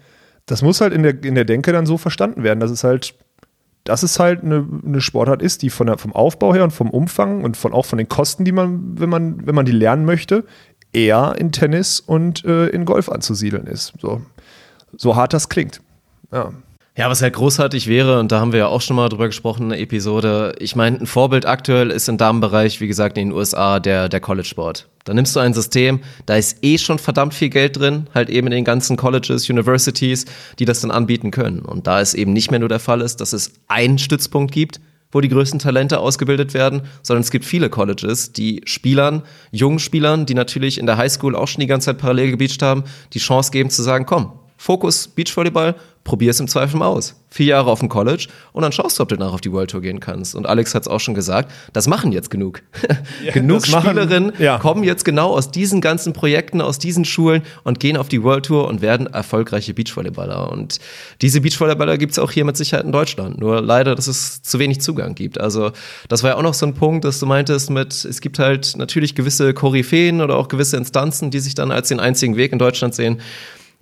[0.47, 3.15] das muss halt in der, in der Denke dann so verstanden werden, dass es halt,
[3.85, 6.91] dass es halt eine, eine Sportart ist, die von der, vom Aufbau her und vom
[6.91, 10.05] Umfang und von, auch von den Kosten, die man, wenn man, wenn man die lernen
[10.05, 10.45] möchte,
[10.93, 13.93] eher in Tennis und äh, in Golf anzusiedeln ist.
[14.01, 14.23] So.
[14.97, 15.81] So hart das klingt.
[16.33, 16.53] Ja.
[16.97, 19.65] Ja, was halt großartig wäre, und da haben wir ja auch schon mal drüber gesprochen
[19.65, 23.37] in der Episode, ich meine, ein Vorbild aktuell ist im Damenbereich, wie gesagt, in den
[23.37, 24.89] USA der, der College-Sport.
[25.03, 28.47] Da nimmst du ein System, da ist eh schon verdammt viel Geld drin, halt eben
[28.47, 30.25] in den ganzen Colleges, Universities,
[30.61, 31.63] die das dann anbieten können.
[31.63, 34.81] Und da es eben nicht mehr nur der Fall ist, dass es einen Stützpunkt gibt,
[35.11, 40.27] wo die größten Talente ausgebildet werden, sondern es gibt viele Colleges, die Spielern, jungen Spielern,
[40.27, 42.85] die natürlich in der Highschool auch schon die ganze Zeit parallel gebeacht haben,
[43.15, 44.33] die Chance geben zu sagen, komm,
[44.65, 47.21] Fokus Beachvolleyball, probier es im Zweifel mal aus.
[47.29, 49.71] Vier Jahre auf dem College und dann schaust du, ob du danach auf die World
[49.71, 50.35] Tour gehen kannst.
[50.35, 52.63] Und Alex hat es auch schon gesagt, das machen jetzt genug.
[53.23, 54.59] Ja, genug Spielerinnen ja.
[54.59, 58.47] kommen jetzt genau aus diesen ganzen Projekten, aus diesen Schulen und gehen auf die World
[58.47, 60.51] Tour und werden erfolgreiche Beachvolleyballer.
[60.51, 60.79] Und
[61.21, 63.39] diese Beachvolleyballer gibt es auch hier mit Sicherheit in Deutschland.
[63.39, 65.39] Nur leider, dass es zu wenig Zugang gibt.
[65.39, 65.73] Also
[66.09, 68.77] das war ja auch noch so ein Punkt, dass du meintest mit, es gibt halt
[68.79, 72.59] natürlich gewisse Koryphäen oder auch gewisse Instanzen, die sich dann als den einzigen Weg in
[72.59, 73.21] Deutschland sehen.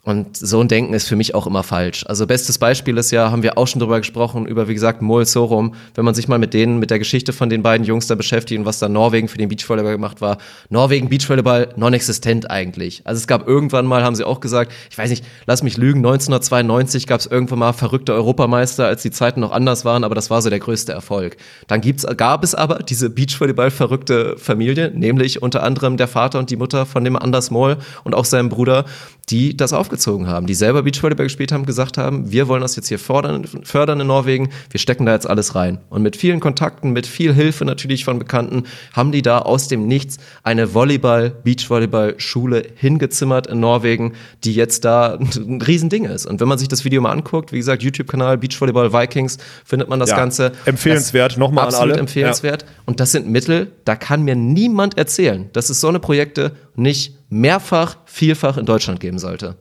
[0.05, 2.05] Und so ein Denken ist für mich auch immer falsch.
[2.09, 5.24] Also bestes Beispiel ist ja, haben wir auch schon drüber gesprochen, über wie gesagt Mol
[5.24, 8.16] Sorum, wenn man sich mal mit denen, mit der Geschichte von den beiden Jungs da
[8.16, 10.38] beschäftigt und was da Norwegen für den Beachvolleyball gemacht war.
[10.70, 13.03] Norwegen Beachvolleyball non-existent eigentlich.
[13.05, 16.00] Also es gab irgendwann mal, haben sie auch gesagt, ich weiß nicht, lass mich lügen,
[16.00, 20.30] 1992 gab es irgendwann mal verrückte Europameister, als die Zeiten noch anders waren, aber das
[20.30, 21.36] war so der größte Erfolg.
[21.68, 26.50] Dann gibt's, gab es aber diese Beachvolleyball verrückte Familie, nämlich unter anderem der Vater und
[26.50, 28.84] die Mutter von dem Anders Moll und auch seinem Bruder,
[29.28, 32.88] die das aufgezogen haben, die selber Beachvolleyball gespielt haben, gesagt haben, wir wollen das jetzt
[32.88, 35.78] hier fördern, fördern in Norwegen, wir stecken da jetzt alles rein.
[35.90, 38.64] Und mit vielen Kontakten, mit viel Hilfe natürlich von Bekannten,
[38.95, 44.14] haben die da aus dem Nichts eine Volleyball, Beachvolleyball-Schule hingezimmert in Norwegen,
[44.45, 46.26] die jetzt da ein Riesending ist.
[46.26, 50.01] Und wenn man sich das Video mal anguckt, wie gesagt, YouTube-Kanal Beachvolleyball Vikings, findet man
[50.01, 50.53] das ja, Ganze.
[50.64, 51.97] Empfehlenswert, nochmal an alle.
[51.97, 52.62] empfehlenswert.
[52.62, 52.68] Ja.
[52.86, 57.14] Und das sind Mittel, da kann mir niemand erzählen, dass es so eine Projekte nicht
[57.28, 59.57] mehrfach, vielfach in Deutschland geben sollte.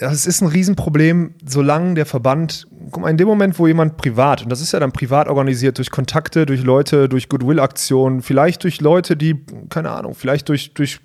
[0.00, 4.44] Das ist ein Riesenproblem, solange der Verband, guck mal, in dem Moment, wo jemand privat,
[4.44, 8.80] und das ist ja dann privat organisiert, durch Kontakte, durch Leute, durch Goodwill-Aktionen, vielleicht durch
[8.80, 11.00] Leute, die, keine Ahnung, vielleicht durch, durch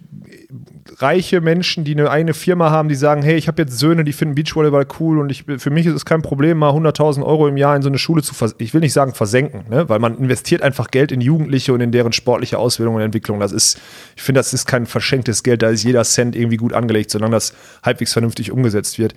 [0.97, 4.13] reiche Menschen, die eine eigene Firma haben, die sagen, hey, ich habe jetzt Söhne, die
[4.13, 7.57] finden Beachvolleyball cool und ich, für mich ist es kein Problem, mal 100.000 Euro im
[7.57, 9.87] Jahr in so eine Schule zu, ich will nicht sagen versenken, ne?
[9.87, 13.39] weil man investiert einfach Geld in Jugendliche und in deren sportliche Ausbildung und Entwicklung.
[13.39, 13.79] Das ist,
[14.15, 17.33] ich finde, das ist kein verschenktes Geld, da ist jeder Cent irgendwie gut angelegt, solange
[17.33, 19.13] das halbwegs vernünftig umgesetzt wird.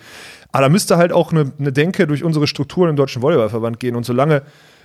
[0.52, 3.96] Aber da müsste halt auch eine, eine Denke durch unsere Strukturen im Deutschen Volleyballverband gehen
[3.96, 4.42] und solange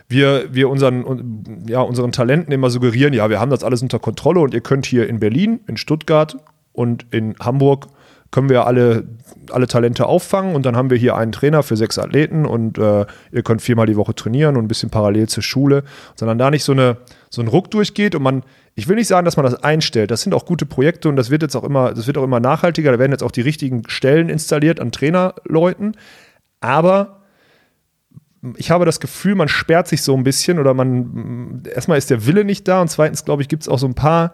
[0.07, 4.41] wir, wir unseren, ja, unseren Talenten immer suggerieren, ja, wir haben das alles unter Kontrolle
[4.41, 6.37] und ihr könnt hier in Berlin, in Stuttgart
[6.73, 7.87] und in Hamburg
[8.31, 9.03] können wir alle,
[9.51, 13.05] alle Talente auffangen und dann haben wir hier einen Trainer für sechs Athleten und äh,
[13.31, 15.83] ihr könnt viermal die Woche trainieren und ein bisschen parallel zur Schule,
[16.15, 16.97] sondern da nicht so, eine,
[17.29, 18.43] so ein Ruck durchgeht und man,
[18.73, 21.29] ich will nicht sagen, dass man das einstellt, das sind auch gute Projekte und das
[21.29, 23.83] wird jetzt auch immer, das wird auch immer nachhaltiger, da werden jetzt auch die richtigen
[23.89, 25.97] Stellen installiert an Trainerleuten,
[26.61, 27.17] aber
[28.55, 32.25] ich habe das Gefühl, man sperrt sich so ein bisschen oder man, erstmal ist der
[32.25, 34.33] Wille nicht da und zweitens, glaube ich, gibt es auch so ein paar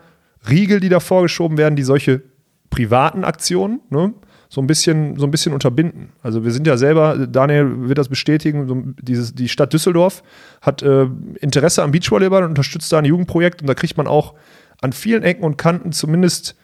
[0.49, 2.21] Riegel, die da vorgeschoben werden, die solche
[2.69, 4.13] privaten Aktionen ne,
[4.49, 6.09] so, ein bisschen, so ein bisschen unterbinden.
[6.21, 10.23] Also wir sind ja selber, Daniel wird das bestätigen, so dieses, die Stadt Düsseldorf
[10.61, 11.07] hat äh,
[11.39, 14.35] Interesse am Beachvolleyball und unterstützt da ein Jugendprojekt und da kriegt man auch
[14.81, 16.55] an vielen Ecken und Kanten zumindest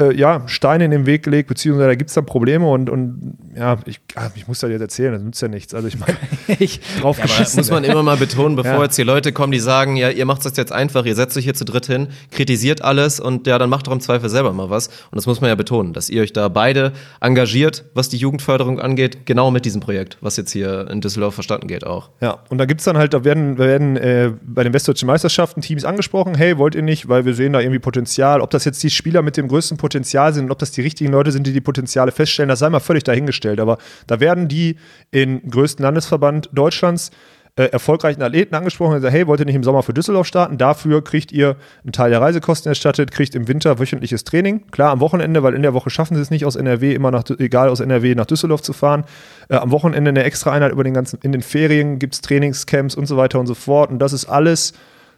[0.00, 3.38] äh, ja, Steine in den Weg gelegt, beziehungsweise da gibt es dann Probleme und, und
[3.56, 5.74] ja, ich, ah, ich muss das jetzt erzählen, das nützt ja nichts.
[5.74, 6.16] Also ich meine,
[6.58, 7.58] ich drauf ja, geschissen.
[7.58, 8.82] Das muss man immer mal betonen, bevor ja.
[8.84, 11.44] jetzt hier Leute kommen, die sagen, ja, ihr macht das jetzt einfach, ihr setzt euch
[11.44, 14.70] hier zu dritt hin, kritisiert alles und ja, dann macht doch im Zweifel selber mal
[14.70, 14.88] was.
[14.88, 18.80] Und das muss man ja betonen, dass ihr euch da beide engagiert, was die Jugendförderung
[18.80, 22.10] angeht, genau mit diesem Projekt, was jetzt hier in Düsseldorf verstanden geht auch.
[22.20, 25.60] Ja, und da gibt es dann halt, da werden, werden äh, bei den Westdeutschen Meisterschaften
[25.60, 28.82] Teams angesprochen, hey, wollt ihr nicht, weil wir sehen da irgendwie Potenzial, ob das jetzt
[28.82, 31.52] die Spieler mit dem größten Potenzial sind und ob das die richtigen Leute sind, die
[31.52, 33.60] die Potenziale feststellen, das sei mal völlig dahingestellt.
[33.60, 34.76] Aber da werden die
[35.10, 37.10] im größten Landesverband Deutschlands
[37.56, 40.56] äh, erfolgreichen Athleten angesprochen und gesagt, hey, wollt ihr nicht im Sommer für Düsseldorf starten?
[40.56, 44.70] Dafür kriegt ihr einen Teil der Reisekosten erstattet, kriegt im Winter wöchentliches Training.
[44.70, 47.24] Klar, am Wochenende, weil in der Woche schaffen sie es nicht aus NRW, immer nach,
[47.38, 49.04] egal aus NRW nach Düsseldorf zu fahren.
[49.48, 52.94] Äh, am Wochenende eine extra Einheit über den ganzen, in den Ferien gibt es Trainingscamps
[52.94, 53.90] und so weiter und so fort.
[53.90, 54.72] Und das ist alles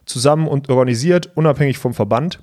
[0.05, 2.39] zusammen und organisiert, unabhängig vom Verband.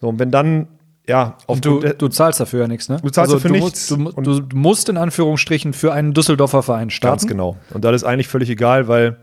[0.00, 0.66] So, und wenn dann
[1.10, 2.98] ja, du, du zahlst dafür ja nichts, ne?
[3.02, 3.90] Du zahlst also dafür du nichts.
[3.90, 7.18] Musst, du, du, musst in Anführungsstrichen für einen Düsseldorfer Verein starten.
[7.18, 7.56] Ganz genau.
[7.74, 9.16] Und das ist eigentlich völlig egal, weil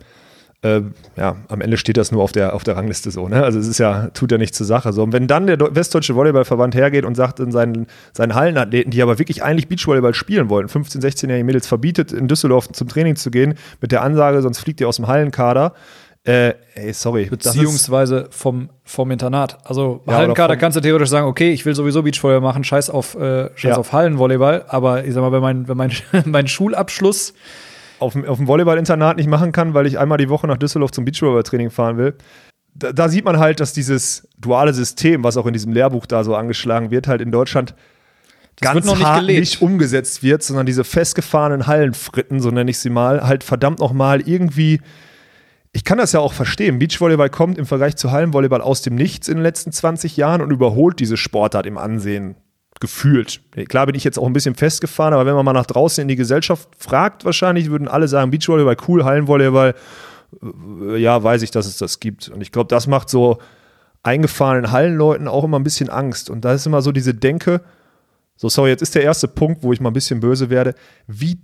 [0.63, 0.81] äh,
[1.15, 3.29] ja, am Ende steht das nur auf der, auf der Rangliste so.
[3.29, 3.41] Ne?
[3.41, 4.91] Also es ist ja, tut ja nichts zur Sache.
[4.91, 5.03] So.
[5.03, 9.17] Und wenn dann der Westdeutsche Volleyballverband hergeht und sagt in seinen, seinen Hallenathleten, die aber
[9.17, 13.53] wirklich eigentlich Beachvolleyball spielen wollen, 15-, 16-jährige Mädels verbietet, in Düsseldorf zum Training zu gehen,
[13.79, 15.73] mit der Ansage, sonst fliegt ihr aus dem Hallenkader,
[16.27, 17.25] Äh, ey, sorry.
[17.25, 19.57] Beziehungsweise vom, vom Internat.
[19.63, 23.15] Also Ja, Hallenkader kannst du theoretisch sagen, okay, ich will sowieso Beachvolleyball machen, scheiß auf,
[23.15, 23.77] äh, scheiß Ja.
[23.77, 24.65] auf Hallenvolleyball.
[24.67, 25.91] Aber ich sag mal, wenn mein, wenn mein,
[26.25, 27.33] mein Schulabschluss
[27.99, 30.91] auf, dem- auf dem Volleyball-Internat nicht machen kann, weil ich einmal die Woche nach Düsseldorf
[30.91, 32.15] zum Beachvolleyball-Training fahren will.
[32.75, 36.23] Da, da sieht man halt, dass dieses duale System, was auch in diesem Lehrbuch da
[36.25, 37.73] so angeschlagen wird, halt in Deutschland
[38.59, 39.39] ganz wird noch nicht hart gelebt.
[39.39, 44.21] nicht umgesetzt wird, sondern diese festgefahrenen Hallenfritten, so nenne ich sie mal, halt verdammt nochmal
[44.27, 44.81] irgendwie.
[45.73, 46.79] Ich kann das ja auch verstehen.
[46.79, 50.51] Beachvolleyball kommt im Vergleich zu Hallenvolleyball aus dem Nichts in den letzten 20 Jahren und
[50.51, 52.35] überholt diese Sportart im Ansehen
[52.79, 53.41] gefühlt.
[53.69, 56.07] Klar bin ich jetzt auch ein bisschen festgefahren, aber wenn man mal nach draußen in
[56.07, 59.75] die Gesellschaft fragt, wahrscheinlich würden alle sagen, Beachvolleyball cool, Hallenvolleyball,
[60.41, 62.29] äh, ja, weiß ich, dass es das gibt.
[62.29, 63.39] Und ich glaube, das macht so
[64.03, 66.29] eingefahrenen Hallenleuten auch immer ein bisschen Angst.
[66.29, 67.61] Und da ist immer so diese Denke,
[68.35, 70.75] so, sorry, jetzt ist der erste Punkt, wo ich mal ein bisschen böse werde,
[71.07, 71.39] wie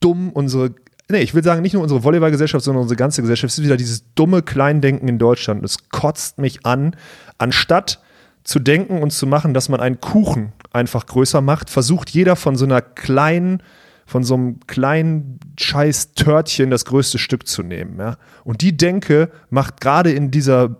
[0.00, 0.74] dumm unsere,
[1.10, 3.76] nee, ich will sagen, nicht nur unsere Volleyballgesellschaft, sondern unsere ganze Gesellschaft, es ist wieder
[3.76, 5.64] dieses dumme Kleindenken in Deutschland.
[5.64, 6.96] Es kotzt mich an,
[7.38, 8.00] anstatt
[8.44, 12.56] zu denken und zu machen, dass man einen Kuchen einfach größer macht, versucht jeder von
[12.56, 13.62] so einer kleinen,
[14.06, 17.98] von so einem kleinen scheiß Törtchen das größte Stück zu nehmen.
[17.98, 18.16] Ja?
[18.44, 20.76] Und die Denke macht gerade in dieser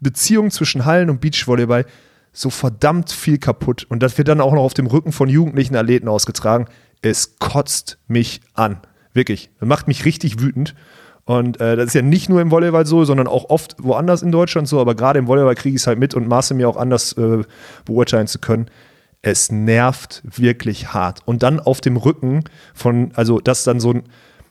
[0.00, 1.84] Beziehung zwischen Hallen und Beachvolleyball
[2.32, 3.84] so verdammt viel kaputt.
[3.88, 6.66] Und das wird dann auch noch auf dem Rücken von jugendlichen Athleten ausgetragen.
[7.02, 8.80] Es kotzt mich an.
[9.18, 9.50] Wirklich.
[9.58, 10.76] Das macht mich richtig wütend.
[11.24, 14.30] Und äh, das ist ja nicht nur im Volleyball so, sondern auch oft woanders in
[14.30, 14.80] Deutschland so.
[14.80, 17.42] Aber gerade im Volleyball kriege ich es halt mit und maße mir auch anders äh,
[17.84, 18.66] beurteilen zu können.
[19.20, 21.22] Es nervt wirklich hart.
[21.24, 22.44] Und dann auf dem Rücken
[22.74, 24.04] von, also das dann so ein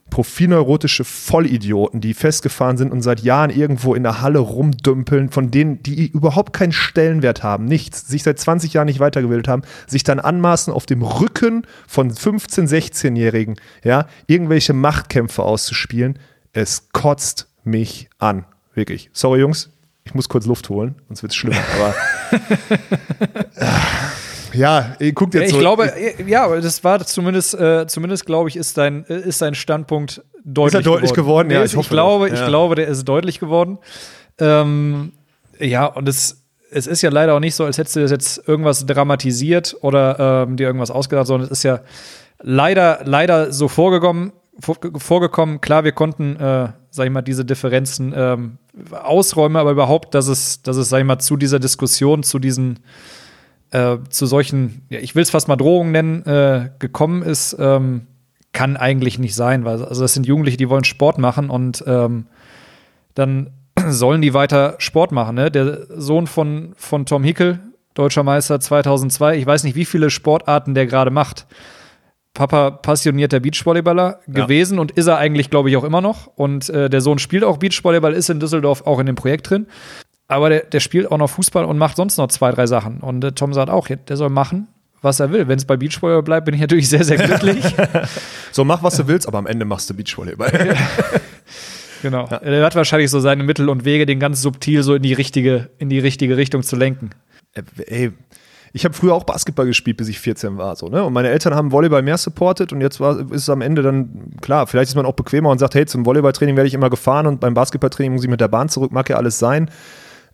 [0.09, 5.83] profilneurotische Vollidioten, die festgefahren sind und seit Jahren irgendwo in der Halle rumdümpeln, von denen,
[5.83, 10.19] die überhaupt keinen Stellenwert haben, nichts, sich seit 20 Jahren nicht weitergebildet haben, sich dann
[10.19, 16.19] anmaßen, auf dem Rücken von 15-, 16-Jährigen, ja, irgendwelche Machtkämpfe auszuspielen.
[16.53, 18.45] Es kotzt mich an.
[18.73, 19.09] Wirklich.
[19.13, 19.71] Sorry, Jungs,
[20.05, 21.61] ich muss kurz Luft holen, sonst wird es schlimmer.
[21.75, 21.93] Aber
[24.57, 25.59] ja, ihr guckt jetzt ich so.
[25.59, 25.91] glaube,
[26.27, 30.83] ja, aber das war zumindest, äh, zumindest glaube ich, ist dein, ist dein Standpunkt deutlich,
[30.83, 31.49] deutlich geworden?
[31.49, 32.33] Ja, Der ich ist- hoffe ich glaube, doch.
[32.33, 32.47] ich Ja.
[32.47, 33.77] glaube, der ist deutlich geworden.
[34.39, 35.11] Ähm,
[35.59, 38.47] ja, und es, es ist ja leider auch nicht so, als hättest du das jetzt
[38.47, 41.79] irgendwas dramatisiert oder ähm, dir irgendwas ausgedacht, sondern es ist ja
[42.41, 45.61] leider, leider so vorgekommen, vor, vorgekommen.
[45.61, 48.57] Klar, wir konnten, äh, sag ich mal, diese Differenzen ähm,
[48.91, 52.79] ausräumen, aber überhaupt, dass es, dass es, sag ich mal, zu dieser Diskussion, zu diesen
[53.71, 58.07] äh, zu solchen, ja, ich will es fast mal Drohungen nennen, äh, gekommen ist, ähm,
[58.53, 62.25] kann eigentlich nicht sein, weil also das sind Jugendliche, die wollen Sport machen und ähm,
[63.13, 63.51] dann
[63.87, 65.35] sollen die weiter Sport machen.
[65.35, 65.51] Ne?
[65.51, 67.59] Der Sohn von, von Tom Hickel,
[67.93, 71.45] deutscher Meister 2002, ich weiß nicht, wie viele Sportarten der gerade macht.
[72.33, 76.27] Papa passionierter Beachvolleyballer gewesen und ist er eigentlich, glaube ich, auch immer noch.
[76.35, 79.65] Und äh, der Sohn spielt auch Beachvolleyball, ist in Düsseldorf auch in dem Projekt drin.
[80.27, 82.99] Aber der, der spielt auch noch Fußball und macht sonst noch zwei, drei Sachen.
[82.99, 84.67] Und äh, Tom sagt auch, ja, der soll machen,
[85.01, 85.47] was er will.
[85.47, 87.63] Wenn es bei Beachvolleyball bleibt, bin ich natürlich sehr, sehr glücklich.
[88.51, 90.75] So, mach, was du willst, aber am Ende machst du Beachvolleyball.
[92.01, 92.25] genau.
[92.25, 95.69] Der hat wahrscheinlich so seine Mittel und Wege, den ganz subtil so in die richtige,
[95.77, 97.11] in die richtige Richtung zu lenken.
[97.53, 98.11] Äh, Ey,
[98.73, 100.75] ich habe früher auch Basketball gespielt, bis ich 14 war.
[100.75, 101.03] So, ne?
[101.03, 104.33] Und meine Eltern haben Volleyball mehr supportet und jetzt war, ist es am Ende dann,
[104.41, 107.27] klar, vielleicht ist man auch bequemer und sagt, hey, zum Volleyballtraining werde ich immer gefahren
[107.27, 109.69] und beim Basketballtraining muss ich mit der Bahn zurück, mag ja alles sein.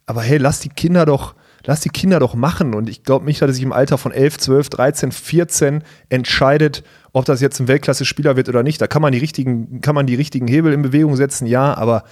[0.05, 1.35] Aber hey, lass die Kinder doch,
[1.65, 2.73] lass die Kinder doch machen.
[2.73, 6.83] Und ich glaube nicht, dass er sich im Alter von 11, 12, 13, 14 entscheidet,
[7.11, 8.81] ob das jetzt ein Weltklasse-Spieler wird oder nicht.
[8.81, 12.03] Da kann man die richtigen, kann man die richtigen Hebel in Bewegung setzen, ja, aber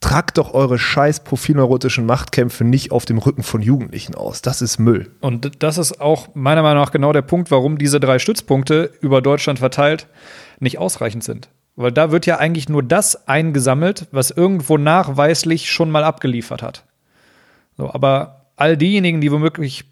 [0.00, 4.42] tragt doch eure scheiß profilneurotischen Machtkämpfe nicht auf dem Rücken von Jugendlichen aus.
[4.42, 5.10] Das ist Müll.
[5.20, 9.20] Und das ist auch meiner Meinung nach genau der Punkt, warum diese drei Stützpunkte über
[9.22, 10.06] Deutschland verteilt
[10.60, 11.48] nicht ausreichend sind.
[11.76, 16.84] Weil da wird ja eigentlich nur das eingesammelt, was irgendwo nachweislich schon mal abgeliefert hat.
[17.78, 19.84] So, aber all diejenigen, die womöglich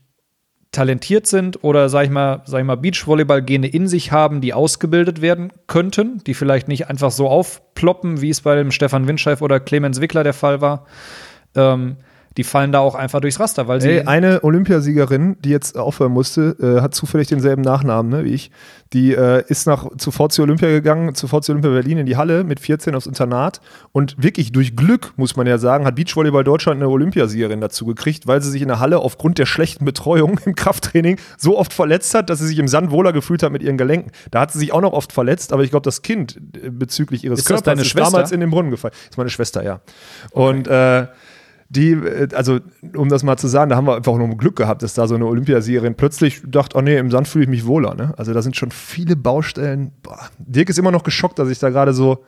[0.73, 5.23] talentiert sind oder sag ich mal, sag ich mal Beachvolleyball-Gene in sich haben, die ausgebildet
[5.23, 9.61] werden könnten, die vielleicht nicht einfach so aufploppen, wie es bei dem Stefan Windscheif oder
[9.61, 10.85] Clemens Wickler der Fall war,
[11.55, 11.97] ähm,
[12.37, 16.13] die fallen da auch einfach durchs Raster, weil sie Ey, eine Olympiasiegerin, die jetzt aufhören
[16.13, 18.51] musste, äh, hat zufällig denselben Nachnamen ne, wie ich.
[18.93, 22.45] Die äh, ist nach zu VC Olympia gegangen, zu VC Olympia Berlin in die Halle
[22.45, 23.61] mit 14 aufs Internat.
[23.93, 28.27] Und wirklich durch Glück, muss man ja sagen, hat Beachvolleyball Deutschland eine Olympiasiegerin dazu gekriegt,
[28.27, 32.15] weil sie sich in der Halle aufgrund der schlechten Betreuung im Krafttraining so oft verletzt
[32.15, 34.13] hat, dass sie sich im Sand wohler gefühlt hat mit ihren Gelenken.
[34.31, 37.25] Da hat sie sich auch noch oft verletzt, aber ich glaube, das Kind äh, bezüglich
[37.25, 38.11] ihres Ist das Körpers deine ist Schwester?
[38.11, 38.95] damals in den Brunnen gefallen.
[39.09, 39.81] ist meine Schwester, ja.
[40.33, 41.07] Und äh,
[41.69, 42.61] die, äh, also
[42.97, 45.15] um das mal zu sagen, da haben wir einfach nur Glück gehabt, dass da so
[45.15, 47.95] eine Olympiasiegerin plötzlich dachte, oh nee, im Sand fühle ich mich wohler.
[47.95, 48.15] Ne?
[48.17, 49.93] Also da sind schon viele Baustellen.
[50.03, 50.29] Boah.
[50.39, 52.25] Dirk ist immer noch geschockt, dass ich da gerade so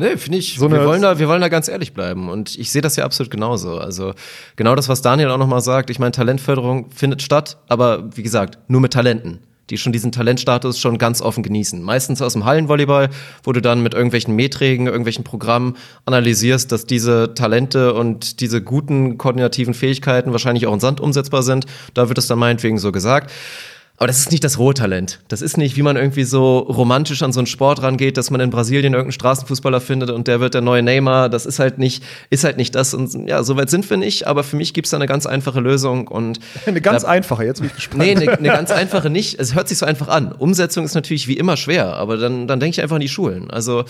[0.00, 0.56] Nee, finde ich.
[0.56, 2.28] So wir, wollen da, wir wollen da ganz ehrlich bleiben.
[2.28, 3.78] Und ich sehe das ja absolut genauso.
[3.78, 4.14] Also
[4.54, 5.90] genau das, was Daniel auch nochmal sagt.
[5.90, 9.40] Ich meine, Talentförderung findet statt, aber wie gesagt, nur mit Talenten
[9.70, 11.82] die schon diesen Talentstatus schon ganz offen genießen.
[11.82, 13.10] Meistens aus dem Hallenvolleyball,
[13.42, 19.18] wo du dann mit irgendwelchen Meträgen, irgendwelchen Programmen analysierst, dass diese Talente und diese guten
[19.18, 21.66] koordinativen Fähigkeiten wahrscheinlich auch in Sand umsetzbar sind.
[21.94, 23.30] Da wird es dann meinetwegen so gesagt.
[23.98, 25.18] Aber das ist nicht das rohe Talent.
[25.26, 28.40] Das ist nicht, wie man irgendwie so romantisch an so einen Sport rangeht, dass man
[28.40, 31.28] in Brasilien irgendeinen Straßenfußballer findet und der wird der neue Neymar.
[31.28, 32.94] Das ist halt nicht, ist halt nicht das.
[32.94, 34.28] Und ja, soweit sind wir nicht.
[34.28, 37.58] Aber für mich gibt's da eine ganz einfache Lösung und Eine ganz da, einfache, jetzt
[37.60, 38.04] bin ich gespannt.
[38.04, 39.40] Nee, eine, eine ganz einfache nicht.
[39.40, 40.30] Es hört sich so einfach an.
[40.30, 43.50] Umsetzung ist natürlich wie immer schwer, aber dann, dann denke ich einfach an die Schulen.
[43.50, 43.84] Also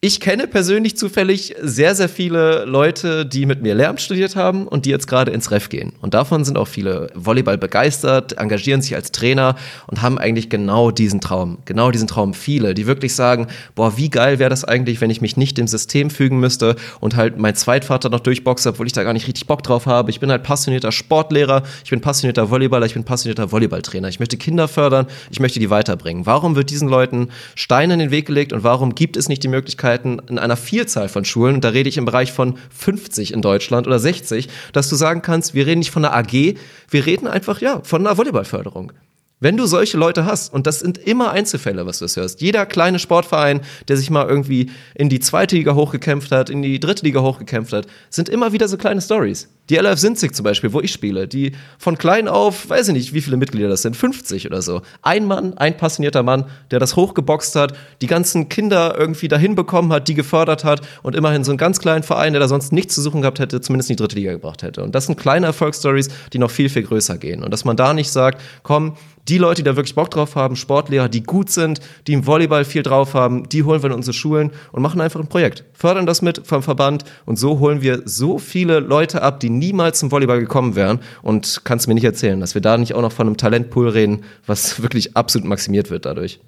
[0.00, 4.86] ich kenne persönlich zufällig sehr, sehr viele Leute, die mit mir Lehramt studiert haben und
[4.86, 5.92] die jetzt gerade ins Ref gehen.
[6.00, 9.56] Und davon sind auch viele Volleyball begeistert, engagieren sich als Trainer
[9.88, 11.58] und haben eigentlich genau diesen Traum.
[11.64, 15.20] Genau diesen Traum viele, die wirklich sagen, boah, wie geil wäre das eigentlich, wenn ich
[15.20, 19.02] mich nicht dem System fügen müsste und halt mein Zweitvater noch durchboxe, obwohl ich da
[19.02, 20.10] gar nicht richtig Bock drauf habe.
[20.10, 24.08] Ich bin halt passionierter Sportlehrer, ich bin passionierter Volleyballer, ich bin passionierter Volleyballtrainer.
[24.08, 26.24] Ich möchte Kinder fördern, ich möchte die weiterbringen.
[26.24, 29.48] Warum wird diesen Leuten Steine in den Weg gelegt und warum gibt es nicht die
[29.48, 33.42] Möglichkeit, in einer Vielzahl von Schulen, und da rede ich im Bereich von 50 in
[33.42, 36.56] Deutschland oder 60, dass du sagen kannst, wir reden nicht von einer AG,
[36.90, 38.92] wir reden einfach, ja, von einer Volleyballförderung.
[39.40, 42.66] Wenn du solche Leute hast, und das sind immer Einzelfälle, was du es hörst, jeder
[42.66, 47.04] kleine Sportverein, der sich mal irgendwie in die zweite Liga hochgekämpft hat, in die dritte
[47.04, 49.48] Liga hochgekämpft hat, sind immer wieder so kleine Stories.
[49.70, 53.12] Die LF Sinzig zum Beispiel, wo ich spiele, die von klein auf, weiß ich nicht,
[53.12, 54.80] wie viele Mitglieder das sind, 50 oder so.
[55.02, 59.92] Ein Mann, ein passionierter Mann, der das hochgeboxt hat, die ganzen Kinder irgendwie dahin bekommen
[59.92, 62.94] hat, die gefördert hat und immerhin so einen ganz kleinen Verein, der da sonst nichts
[62.94, 64.82] zu suchen gehabt hätte, zumindest in die dritte Liga gebracht hätte.
[64.82, 67.44] Und das sind kleine Erfolgsstories, die noch viel, viel größer gehen.
[67.44, 68.94] Und dass man da nicht sagt, komm,
[69.28, 72.64] die Leute, die da wirklich Bock drauf haben, Sportlehrer, die gut sind, die im Volleyball
[72.64, 75.64] viel drauf haben, die holen wir in unsere Schulen und machen einfach ein Projekt.
[75.74, 79.98] Fördern das mit vom Verband und so holen wir so viele Leute ab, die niemals
[79.98, 83.12] zum Volleyball gekommen wären und kannst mir nicht erzählen, dass wir da nicht auch noch
[83.12, 86.40] von einem Talentpool reden, was wirklich absolut maximiert wird dadurch.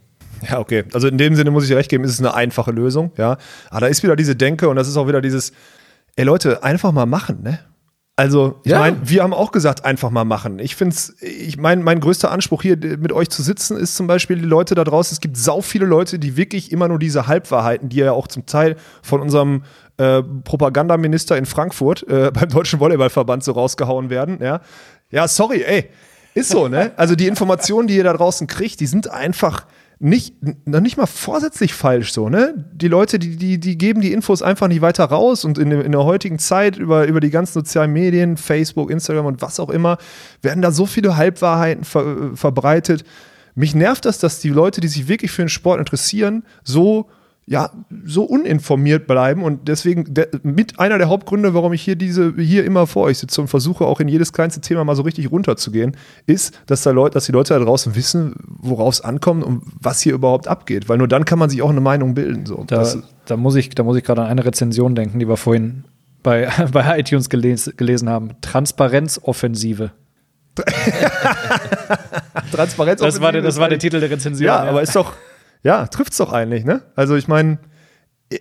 [0.49, 0.85] Ja, okay.
[0.93, 3.37] Also in dem Sinne muss ich recht geben, ist es eine einfache Lösung, ja.
[3.71, 5.53] Aber da ist wieder diese Denke und das ist auch wieder dieses,
[6.17, 7.59] ey Leute, einfach mal machen, ne?
[8.21, 8.81] Also, ich Ja.
[8.81, 10.59] meine, wir haben auch gesagt, einfach mal machen.
[10.59, 14.07] Ich finde es, ich mein, mein größter Anspruch hier mit euch zu sitzen ist zum
[14.07, 15.15] Beispiel die Leute da draußen.
[15.15, 18.45] Es gibt sau viele Leute, die wirklich immer nur diese Halbwahrheiten, die ja auch zum
[18.45, 19.63] Teil von unserem
[19.97, 24.61] äh, Propagandaminister in Frankfurt äh, beim Deutschen Volleyballverband so rausgehauen werden, ja.
[25.11, 25.89] Ja, sorry, ey.
[26.35, 26.93] Ist so, ne?
[26.97, 29.65] Also die Informationen, die ihr da draußen kriegt, die sind einfach
[30.03, 30.35] nicht,
[30.67, 32.55] noch nicht mal vorsätzlich falsch so, ne?
[32.73, 35.85] Die Leute, die, die, die geben die Infos einfach nicht weiter raus und in, der-
[35.85, 39.69] in der heutigen Zeit über, über die ganzen sozialen Medien, Facebook, Instagram und was auch
[39.69, 39.99] immer,
[40.41, 43.05] werden da so viele Halbwahrheiten ver, verbreitet.
[43.55, 47.11] Mich nervt das, dass die Leute, die sich wirklich für den Sport interessieren, so
[47.53, 47.71] ja,
[48.05, 52.65] so uninformiert bleiben und deswegen der, mit einer der Hauptgründe, warum ich hier diese hier
[52.65, 55.97] immer vor euch sitze und versuche auch in jedes kleinste Thema mal so richtig runterzugehen,
[56.27, 60.01] ist, dass da Leute, dass die Leute da draußen wissen, worauf es ankommt und was
[60.01, 62.47] hier überhaupt abgeht, weil nur dann kann man sich auch eine Meinung bilden.
[62.47, 62.63] So.
[62.69, 65.37] Da, Das- da muss ich, da muss ich gerade an eine Rezension denken, die wir
[65.37, 65.83] vorhin
[66.23, 68.31] bei, bei iTunes geles, gelesen haben.
[68.43, 69.91] Transparenzoffensive.
[72.53, 73.01] Transparenz.
[73.01, 74.47] Das war, der, das war der Titel der Rezension.
[74.47, 75.15] Ja, aber ist doch,
[75.63, 76.83] ja, trifft's doch eigentlich, ne?
[76.97, 77.59] Also ich meine,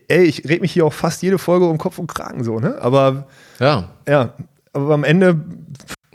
[0.07, 2.77] ey, ich rede mich hier auch fast jede Folge um Kopf und Kragen so, ne?
[2.81, 3.27] Aber
[3.59, 4.33] Ja, ja,
[4.73, 5.39] aber am Ende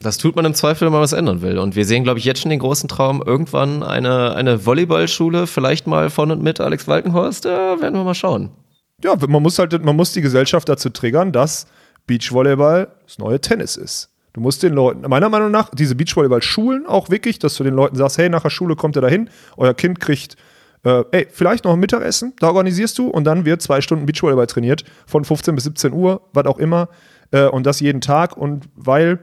[0.00, 1.59] Das tut man im Zweifel, wenn man was ändern will.
[1.59, 5.86] Und wir sehen, glaube ich, jetzt schon den großen Traum, irgendwann eine, eine Volleyballschule, vielleicht
[5.86, 7.46] mal von und mit Alex Walkenhorst.
[7.46, 8.50] Da werden wir mal schauen.
[9.02, 11.66] ja, man muss halt, man muss die Gesellschaft dazu triggern, dass
[12.07, 14.11] Beachvolleyball das neue Tennis ist.
[14.34, 17.96] Du musst den Leuten, meiner Meinung nach, diese Beachvolleyball-Schulen auch wirklich, dass du den Leuten
[17.96, 20.36] sagst, hey, nach der Schule kommt ihr dahin, euer Kind kriegt,
[20.85, 24.47] äh, ey, vielleicht noch ein Mittagessen, da organisierst du und dann wird zwei Stunden Beachvolleyball
[24.47, 26.89] trainiert, von 15 bis 17 Uhr, was auch immer,
[27.30, 29.20] äh, und das jeden Tag und weil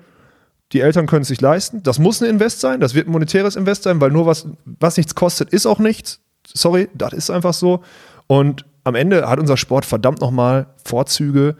[0.73, 3.55] die Eltern können es sich leisten, das muss ein Invest sein, das wird ein monetäres
[3.55, 6.21] Invest sein, weil nur was, was nichts kostet, ist auch nichts.
[6.47, 7.81] Sorry, das ist einfach so.
[8.27, 11.57] Und am Ende hat unser Sport verdammt nochmal Vorzüge,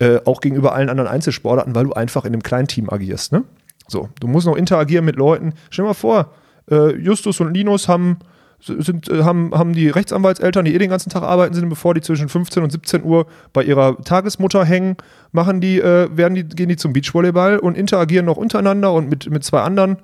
[0.00, 3.32] äh, auch gegenüber allen anderen Einzelsportarten, weil du einfach in einem kleinen Team agierst.
[3.32, 3.44] Ne?
[3.86, 5.54] So, du musst noch interagieren mit Leuten.
[5.70, 6.32] Stell dir mal vor,
[6.70, 8.18] äh, Justus und Linus haben,
[8.60, 12.00] sind, äh, haben, haben die Rechtsanwaltseltern, die eh den ganzen Tag arbeiten sind, bevor die
[12.00, 14.96] zwischen 15 und 17 Uhr bei ihrer Tagesmutter hängen,
[15.32, 19.30] machen die, äh, werden die, gehen die zum Beachvolleyball und interagieren noch untereinander und mit,
[19.30, 19.98] mit zwei anderen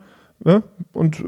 [0.44, 0.62] ne?
[0.92, 1.24] und äh,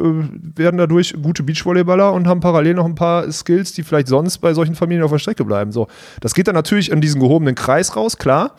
[0.57, 4.55] werden dadurch gute Beachvolleyballer und haben parallel noch ein paar Skills, die vielleicht sonst bei
[4.55, 5.73] solchen Familien auf der Strecke bleiben.
[5.73, 5.89] So,
[6.21, 8.55] das geht dann natürlich in diesen gehobenen Kreis raus, klar,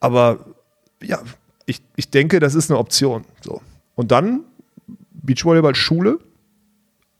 [0.00, 0.40] aber
[1.02, 1.18] ja,
[1.66, 3.24] ich, ich denke, das ist eine Option.
[3.42, 3.60] So.
[3.94, 4.40] Und dann
[5.12, 6.18] Beachvolleyball-Schule,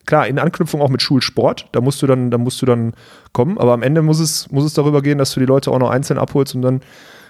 [0.09, 2.95] klar, in Anknüpfung auch mit Schulsport, da musst du dann, da musst du dann
[3.33, 5.79] kommen, aber am Ende muss es, muss es darüber gehen, dass du die Leute auch
[5.79, 6.81] noch einzeln abholst und dann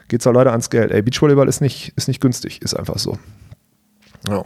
[0.07, 0.93] geht es halt leider ans Geld.
[0.93, 3.19] Ey, Beachvolleyball ist nicht, ist nicht günstig, ist einfach so.
[4.29, 4.45] Ja.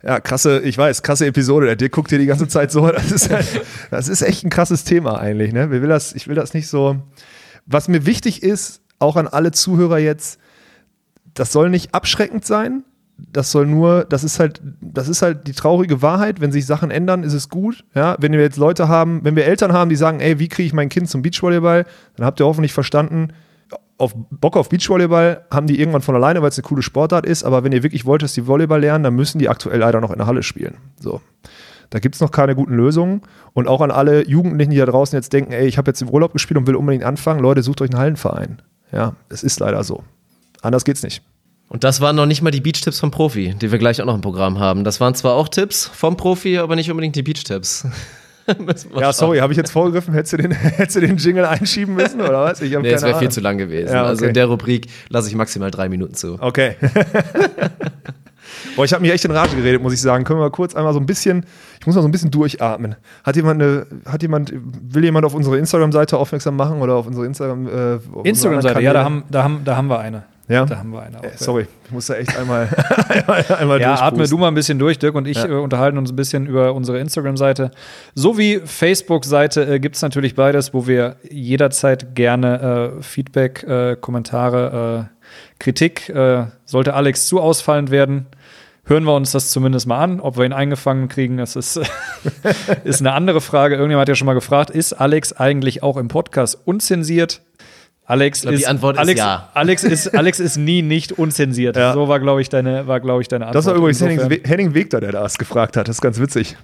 [0.00, 1.66] Ja, krasse, ich weiß, krasse Episode.
[1.66, 2.88] Der Dirk guckt dir die ganze Zeit so.
[2.88, 3.46] Das ist, halt,
[3.90, 5.52] das ist echt ein krasses Thema eigentlich.
[5.52, 5.64] Ne?
[5.64, 6.96] Ich, will das, ich will das nicht so.
[7.66, 10.38] Was mir wichtig ist, auch an alle Zuhörer jetzt,
[11.34, 12.84] das soll nicht abschreckend sein.
[13.18, 16.40] Das soll nur, das ist halt, das ist halt die traurige Wahrheit.
[16.40, 17.84] Wenn sich Sachen ändern, ist es gut.
[17.94, 20.66] Ja, wenn wir jetzt Leute haben, wenn wir Eltern haben, die sagen, ey, wie kriege
[20.66, 21.84] ich mein Kind zum Beachvolleyball,
[22.16, 23.32] dann habt ihr hoffentlich verstanden,
[23.98, 27.42] auf Bock auf Beachvolleyball haben die irgendwann von alleine, weil es eine coole Sportart ist.
[27.42, 30.12] Aber wenn ihr wirklich wollt, dass die Volleyball lernen, dann müssen die aktuell leider noch
[30.12, 30.76] in der Halle spielen.
[31.00, 31.20] So.
[31.90, 33.22] Da gibt es noch keine guten Lösungen.
[33.54, 36.10] Und auch an alle Jugendlichen, die da draußen jetzt denken, ey, ich habe jetzt im
[36.10, 37.40] Urlaub gespielt und will unbedingt anfangen.
[37.40, 38.62] Leute, sucht euch einen Hallenverein.
[38.92, 40.04] Ja, es ist leider so.
[40.62, 41.22] Anders geht's nicht.
[41.68, 44.14] Und das waren noch nicht mal die Beach-Tipps vom Profi, die wir gleich auch noch
[44.14, 44.84] im Programm haben.
[44.84, 47.86] Das waren zwar auch Tipps vom Profi, aber nicht unbedingt die Beach-Tipps.
[48.98, 50.14] ja, sorry, habe ich jetzt vorgegriffen?
[50.14, 52.62] Hättest du, den, hättest du den Jingle einschieben müssen oder was?
[52.62, 53.92] Ich nee, es wäre viel zu lang gewesen.
[53.92, 54.08] Ja, okay.
[54.08, 56.38] Also in der Rubrik lasse ich maximal drei Minuten zu.
[56.40, 56.76] Okay.
[58.76, 60.24] Boah, ich habe mich echt in Rage geredet, muss ich sagen.
[60.24, 61.44] Können wir mal kurz einmal so ein bisschen,
[61.80, 62.96] ich muss mal so ein bisschen durchatmen.
[63.24, 67.26] Hat jemand, eine, hat jemand, will jemand auf unsere Instagram-Seite aufmerksam machen oder auf unsere
[67.26, 67.66] Instagram?
[67.66, 70.24] Äh, Instagram-Seite, ja, da haben, da, haben, da haben wir eine.
[70.48, 70.64] Ja?
[70.64, 71.22] Da haben wir eine.
[71.22, 72.68] Äh, sorry, ich muss da echt einmal,
[73.08, 75.46] einmal, einmal Ja, atme du mal ein bisschen durch, Dirk und ich ja.
[75.46, 77.70] äh, unterhalten uns ein bisschen über unsere Instagram-Seite.
[78.14, 85.08] Sowie Facebook-Seite äh, gibt es natürlich beides, wo wir jederzeit gerne äh, Feedback, äh, Kommentare,
[85.10, 85.18] äh,
[85.58, 86.10] Kritik,
[86.64, 88.26] sollte Alex zu ausfallend werden,
[88.88, 90.20] hören wir uns das zumindest mal an.
[90.20, 91.78] Ob wir ihn eingefangen kriegen, das ist,
[92.84, 93.74] ist eine andere Frage.
[93.74, 97.42] Irgendjemand hat ja schon mal gefragt, ist Alex eigentlich auch im Podcast unzensiert?
[98.08, 99.48] Alex glaub, ist, die Antwort Alex, ist ja.
[99.52, 101.76] Alex ist, Alex ist nie nicht unzensiert.
[101.76, 101.92] Ja.
[101.92, 103.56] So war, glaube ich, deine, war, glaube ich, deine Antwort.
[103.56, 105.88] Das war übrigens Henning, Henning Wegter, der das gefragt hat.
[105.88, 106.56] Das ist ganz witzig.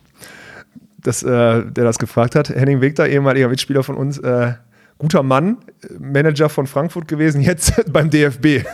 [1.02, 2.48] Das, äh, der das gefragt hat.
[2.48, 4.54] Henning Wegter, ehemaliger Mitspieler von uns, äh,
[4.96, 5.58] guter Mann,
[5.98, 8.64] Manager von Frankfurt gewesen, jetzt beim DFB.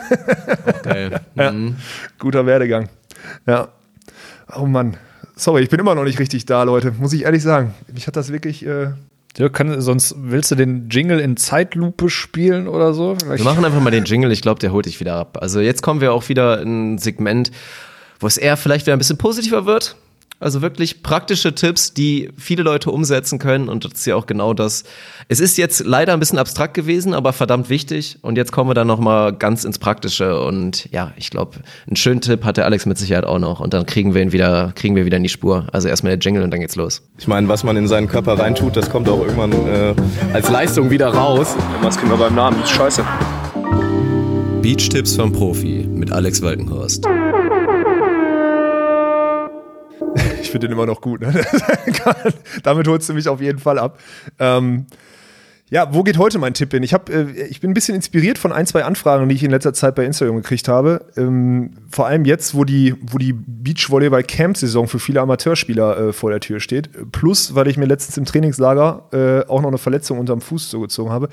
[0.65, 1.09] Okay.
[1.35, 1.51] ja.
[1.51, 1.75] Mhm.
[2.19, 2.87] Guter Werdegang.
[3.45, 3.67] Ja.
[4.55, 4.95] Oh Mann.
[5.35, 6.93] Sorry, ich bin immer noch nicht richtig da, Leute.
[6.97, 7.73] Muss ich ehrlich sagen.
[7.93, 8.65] Mich hat das wirklich.
[8.65, 8.91] Äh
[9.37, 13.15] Dirk, kann, sonst willst du den Jingle in Zeitlupe spielen oder so?
[13.19, 13.43] Vielleicht?
[13.43, 15.37] Wir machen einfach mal den Jingle, ich glaube, der holt dich wieder ab.
[15.41, 17.51] Also jetzt kommen wir auch wieder in ein Segment,
[18.19, 19.95] wo es eher vielleicht wieder ein bisschen positiver wird.
[20.41, 23.69] Also wirklich praktische Tipps, die viele Leute umsetzen können.
[23.69, 24.83] Und das ist ja auch genau das.
[25.27, 28.17] Es ist jetzt leider ein bisschen abstrakt gewesen, aber verdammt wichtig.
[28.23, 30.41] Und jetzt kommen wir dann nochmal ganz ins Praktische.
[30.41, 33.59] Und ja, ich glaube, einen schönen Tipp hat der Alex mit Sicherheit auch noch.
[33.59, 35.67] Und dann kriegen wir ihn wieder, kriegen wir wieder in die Spur.
[35.71, 37.03] Also erstmal der Jingle und dann geht's los.
[37.19, 39.93] Ich meine, was man in seinen Körper reintut, das kommt auch irgendwann äh,
[40.33, 41.55] als Leistung wieder raus.
[41.83, 42.65] Was kriegen wir beim Namen?
[42.65, 43.05] Scheiße.
[44.63, 47.05] Beach-Tipps vom Profi mit Alex Walkenhorst.
[50.51, 51.21] Ich finde den immer noch gut.
[51.21, 51.33] Ne?
[52.63, 53.97] Damit holst du mich auf jeden Fall ab.
[54.37, 54.85] Ähm,
[55.69, 56.83] ja, wo geht heute mein Tipp hin?
[56.83, 59.51] Ich, hab, äh, ich bin ein bisschen inspiriert von ein, zwei Anfragen, die ich in
[59.51, 61.05] letzter Zeit bei Instagram gekriegt habe.
[61.15, 66.41] Ähm, vor allem jetzt, wo die, wo die Beachvolleyball-Camp-Saison für viele Amateurspieler äh, vor der
[66.41, 66.89] Tür steht.
[67.13, 71.13] Plus, weil ich mir letztens im Trainingslager äh, auch noch eine Verletzung unterm Fuß zugezogen
[71.13, 71.29] habe.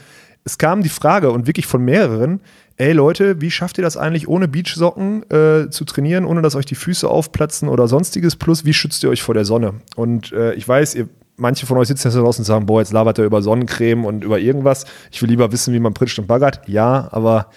[0.49, 2.41] Es kam die Frage und wirklich von mehreren,
[2.79, 6.65] ey Leute, wie schafft ihr das eigentlich ohne Beachsocken äh, zu trainieren, ohne dass euch
[6.65, 8.35] die Füße aufplatzen oder sonstiges?
[8.35, 9.75] Plus, wie schützt ihr euch vor der Sonne?
[9.95, 12.95] Und äh, ich weiß, ihr, manche von euch sitzen jetzt draußen und sagen, boah, jetzt
[12.95, 14.87] labert er über Sonnencreme und über irgendwas.
[15.11, 16.63] Ich will lieber wissen, wie man pritscht und baggert.
[16.67, 17.51] Ja, aber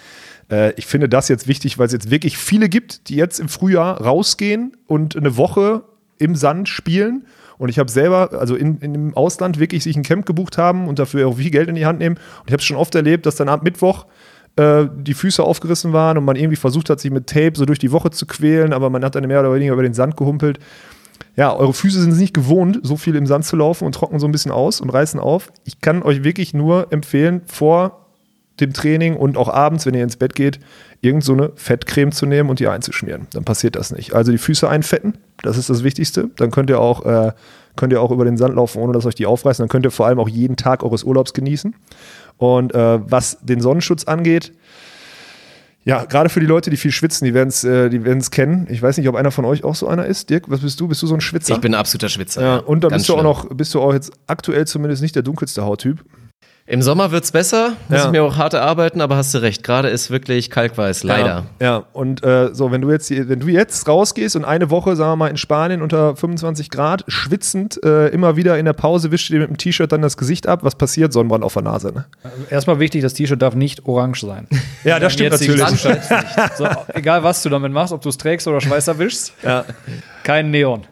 [0.50, 3.48] äh, ich finde das jetzt wichtig, weil es jetzt wirklich viele gibt, die jetzt im
[3.48, 5.84] Frühjahr rausgehen und eine Woche
[6.18, 7.24] im Sand spielen.
[7.62, 10.88] Und ich habe selber, also in, in dem Ausland, wirklich sich ein Camp gebucht haben
[10.88, 12.16] und dafür auch viel Geld in die Hand nehmen.
[12.16, 14.06] Und ich habe es schon oft erlebt, dass dann ab Mittwoch
[14.56, 17.78] äh, die Füße aufgerissen waren und man irgendwie versucht hat, sich mit Tape so durch
[17.78, 20.58] die Woche zu quälen, aber man hat dann mehr oder weniger über den Sand gehumpelt.
[21.36, 24.18] Ja, eure Füße sind es nicht gewohnt, so viel im Sand zu laufen und trocknen
[24.18, 25.52] so ein bisschen aus und reißen auf.
[25.64, 28.08] Ich kann euch wirklich nur empfehlen, vor
[28.58, 30.58] dem Training und auch abends, wenn ihr ins Bett geht,
[31.02, 33.26] irgend so eine Fettcreme zu nehmen und die einzuschmieren.
[33.32, 34.14] Dann passiert das nicht.
[34.14, 36.30] Also die Füße einfetten, das ist das Wichtigste.
[36.36, 37.32] Dann könnt ihr auch, äh,
[37.76, 39.64] könnt ihr auch über den Sand laufen, ohne dass euch die aufreißen.
[39.64, 41.74] Dann könnt ihr vor allem auch jeden Tag eures Urlaubs genießen.
[42.38, 44.52] Und äh, was den Sonnenschutz angeht,
[45.84, 47.98] ja, gerade für die Leute, die viel schwitzen, die werden es äh, die
[48.30, 48.68] kennen.
[48.70, 50.30] Ich weiß nicht, ob einer von euch auch so einer ist.
[50.30, 50.86] Dirk, was bist du?
[50.86, 51.54] Bist du so ein Schwitzer?
[51.54, 52.40] Ich bin ein absoluter Schwitzer.
[52.40, 55.24] Ja, und dann bist du auch noch, bist du auch jetzt aktuell zumindest nicht der
[55.24, 56.04] dunkelste Hauttyp.
[56.72, 58.06] Im Sommer wird es besser, muss ja.
[58.06, 61.44] ich mir auch hart erarbeiten, aber hast du recht, gerade ist wirklich kalkweiß, leider.
[61.60, 61.84] Ja, ja.
[61.92, 65.16] und äh, so, wenn du jetzt wenn du jetzt rausgehst und eine Woche, sagen wir
[65.16, 69.34] mal, in Spanien unter 25 Grad, schwitzend, äh, immer wieder in der Pause wischst du
[69.34, 71.12] dir mit dem T-Shirt dann das Gesicht ab, was passiert?
[71.12, 71.92] Sonnenbrand auf der Nase.
[71.92, 72.06] Ne?
[72.22, 74.48] Also erstmal wichtig, das T-Shirt darf nicht orange sein.
[74.84, 75.62] ja, das stimmt natürlich.
[76.56, 79.66] so, egal, was du damit machst, ob du es trägst oder Schweiß erwischst, ja.
[80.22, 80.84] kein Neon.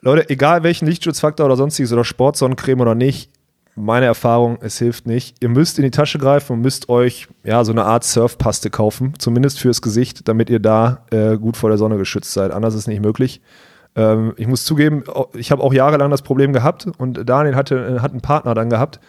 [0.00, 3.30] Leute, egal welchen Lichtschutzfaktor oder sonstiges oder Sportsonnencreme oder nicht,
[3.78, 5.36] meine Erfahrung, es hilft nicht.
[5.40, 9.14] Ihr müsst in die Tasche greifen und müsst euch ja so eine Art Surfpaste kaufen,
[9.18, 12.50] zumindest fürs Gesicht, damit ihr da äh, gut vor der Sonne geschützt seid.
[12.50, 13.40] Anders ist nicht möglich.
[13.96, 15.04] Ähm, ich muss zugeben,
[15.34, 18.70] ich habe auch jahrelang das Problem gehabt und Daniel hatte, äh, hat einen Partner dann
[18.70, 19.00] gehabt,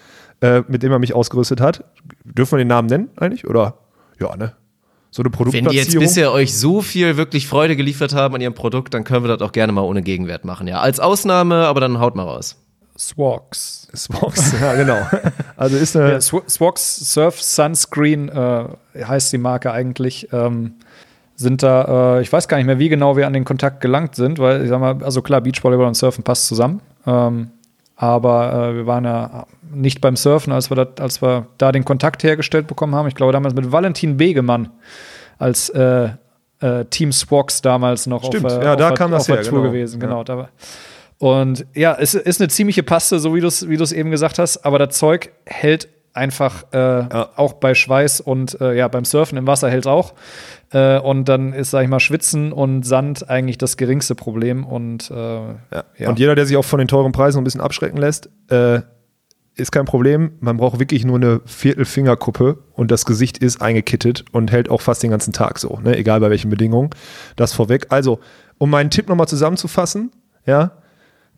[0.42, 1.84] äh, mit dem er mich ausgerüstet hat.
[2.24, 3.48] Dürfen wir den Namen nennen eigentlich?
[3.48, 3.76] Oder
[4.20, 4.54] ja, ne?
[5.12, 5.66] So eine Produktplatzierung.
[5.66, 9.04] Wenn die jetzt bisher euch so viel wirklich Freude geliefert haben an ihrem Produkt, dann
[9.04, 10.68] können wir das auch gerne mal ohne Gegenwert machen.
[10.68, 12.58] Ja, als Ausnahme, aber dann haut mal raus.
[13.00, 13.88] Swags.
[13.96, 14.98] Swags, ja, genau.
[15.56, 16.12] Also ist eine.
[16.12, 18.66] Ja, Swags Surf Sunscreen äh,
[19.02, 20.28] heißt die Marke eigentlich.
[20.34, 20.76] Ähm,
[21.36, 24.16] sind da, äh, ich weiß gar nicht mehr, wie genau wir an den Kontakt gelangt
[24.16, 26.82] sind, weil ich sag mal, also klar, Beachvolleyball und Surfen passt zusammen.
[27.08, 27.52] Ähm,
[27.96, 31.86] aber äh, wir waren ja nicht beim Surfen, als wir, dat, als wir da den
[31.86, 33.08] Kontakt hergestellt bekommen haben.
[33.08, 34.70] Ich glaube damals mit Valentin Begemann
[35.38, 36.10] als äh,
[36.60, 38.46] äh, Team Swox damals noch Stimmt.
[38.46, 39.72] auf, ja, da auf, kam auf das der her, Tour genau.
[39.72, 40.00] gewesen.
[40.02, 40.18] Genau.
[40.18, 40.24] Ja.
[40.26, 40.50] Da war,
[41.20, 44.40] und ja, es ist eine ziemliche Paste, so wie du es wie du's eben gesagt
[44.40, 47.06] hast, aber das Zeug hält einfach äh,
[47.36, 50.14] auch bei Schweiß und äh, ja, beim Surfen im Wasser hält es auch.
[50.72, 54.66] Äh, und dann ist, sag ich mal, Schwitzen und Sand eigentlich das geringste Problem.
[54.66, 56.10] Und, äh, ja.
[56.10, 58.82] und jeder, der sich auch von den teuren Preisen ein bisschen abschrecken lässt, äh,
[59.56, 60.32] ist kein Problem.
[60.40, 65.04] Man braucht wirklich nur eine Viertelfingerkuppe und das Gesicht ist eingekittet und hält auch fast
[65.04, 65.98] den ganzen Tag so, ne?
[65.98, 66.92] egal bei welchen Bedingungen.
[67.36, 67.88] Das vorweg.
[67.90, 68.20] Also,
[68.58, 70.12] um meinen Tipp nochmal zusammenzufassen,
[70.46, 70.72] ja,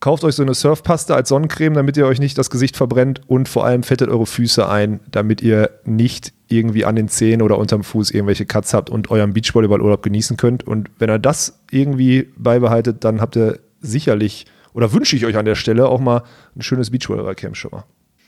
[0.01, 3.47] kauft euch so eine Surfpaste als Sonnencreme, damit ihr euch nicht das Gesicht verbrennt und
[3.47, 7.83] vor allem fettet eure Füße ein, damit ihr nicht irgendwie an den Zehen oder unterm
[7.83, 10.67] Fuß irgendwelche Cuts habt und euren Beachvolleyballurlaub genießen könnt.
[10.67, 15.45] Und wenn ihr das irgendwie beibehaltet, dann habt ihr sicherlich oder wünsche ich euch an
[15.45, 16.23] der Stelle auch mal
[16.55, 17.83] ein schönes Beachvolleyball-Camp schon mal.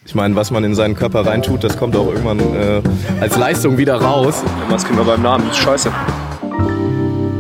[0.06, 2.82] Ich meine, was man in seinen Körper reintut, das kommt auch irgendwann äh,
[3.20, 4.44] als Leistung wieder raus.
[4.70, 5.48] Was kriegen wir beim Namen?
[5.48, 5.92] Das ist scheiße.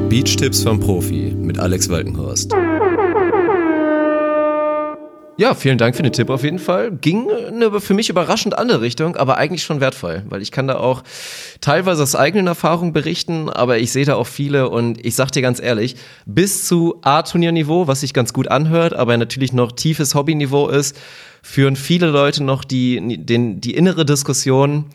[0.09, 2.53] Beach-Tipps vom Profi mit Alex Walkenhorst.
[5.35, 6.91] Ja, vielen Dank für den Tipp auf jeden Fall.
[6.91, 10.75] Ging eine für mich überraschend andere Richtung, aber eigentlich schon wertvoll, weil ich kann da
[10.75, 11.01] auch
[11.59, 15.41] teilweise aus eigenen Erfahrungen berichten, aber ich sehe da auch viele und ich sag dir
[15.41, 15.95] ganz ehrlich,
[16.27, 20.95] bis zu A-Turnierniveau, was sich ganz gut anhört, aber natürlich noch tiefes Hobbyniveau ist,
[21.41, 24.85] führen viele Leute noch die, den, die innere Diskussion,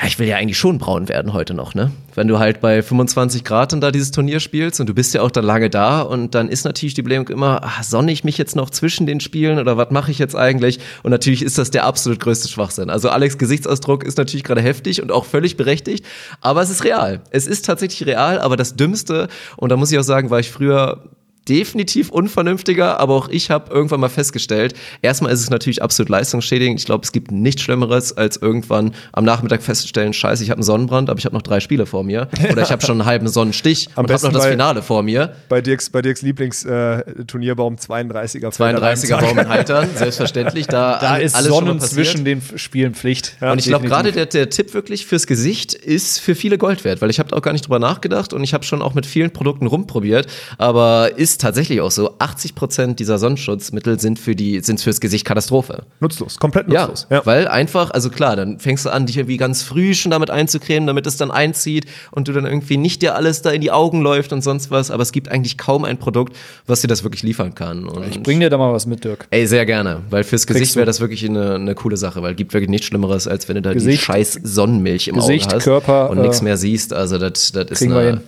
[0.00, 1.90] ja, ich will ja eigentlich schon braun werden heute noch, ne?
[2.14, 5.22] Wenn du halt bei 25 Grad dann da dieses Turnier spielst und du bist ja
[5.22, 8.38] auch dann lange da und dann ist natürlich die Blähung immer, ach, sonne ich mich
[8.38, 10.78] jetzt noch zwischen den Spielen oder was mache ich jetzt eigentlich?
[11.02, 12.90] Und natürlich ist das der absolut größte Schwachsinn.
[12.90, 16.04] Also Alex Gesichtsausdruck ist natürlich gerade heftig und auch völlig berechtigt,
[16.40, 17.20] aber es ist real.
[17.30, 19.26] Es ist tatsächlich real, aber das Dümmste,
[19.56, 21.02] und da muss ich auch sagen, war ich früher
[21.48, 26.78] definitiv unvernünftiger, aber auch ich habe irgendwann mal festgestellt, erstmal ist es natürlich absolut leistungsschädigend.
[26.80, 30.64] Ich glaube, es gibt nichts Schlimmeres, als irgendwann am Nachmittag festzustellen, scheiße, ich habe einen
[30.64, 32.28] Sonnenbrand, aber ich habe noch drei Spiele vor mir.
[32.52, 35.02] Oder ich habe schon einen halben Sonnenstich Am und habe noch das bei- Finale vor
[35.02, 35.34] mir.
[35.48, 38.50] Bei Dirks, bei Dirks Lieblingsturnierbaum 32er.
[38.54, 40.66] 32er Baum in Haltern, selbstverständlich.
[40.66, 43.36] Da, da all- ist alles Sonnen zwischen den Spielen Pflicht.
[43.40, 47.00] und ich glaube, gerade der, der Tipp wirklich fürs Gesicht ist für viele Gold wert,
[47.00, 49.30] weil ich habe auch gar nicht drüber nachgedacht und ich habe schon auch mit vielen
[49.30, 50.26] Produkten rumprobiert,
[50.58, 55.24] aber ist tatsächlich auch so, 80 Prozent dieser Sonnenschutzmittel sind für die, sind fürs Gesicht
[55.24, 55.84] Katastrophe.
[56.00, 57.06] Nutzlos, komplett Ja, nutzlos.
[57.26, 60.86] weil einfach, also klar, dann fängst du an, dich irgendwie ganz früh schon damit einzucremen,
[60.86, 64.02] damit es dann einzieht und du dann irgendwie nicht dir alles da in die Augen
[64.02, 66.36] läuft und sonst was, aber es gibt eigentlich kaum ein Produkt,
[66.66, 67.86] was dir das wirklich liefern kann.
[67.88, 69.26] Und Ich bring dir da mal was mit, Dirk.
[69.30, 72.36] Ey, sehr gerne, weil fürs Gesicht wäre das wirklich eine, eine coole Sache, weil es
[72.36, 75.56] gibt wirklich nichts Schlimmeres, als wenn du da die Gesicht- scheiß Sonnenmilch im Gesicht, Auge
[75.56, 76.92] hast Körper, und nichts äh, mehr siehst.
[76.92, 78.20] Also das, das ist, eine.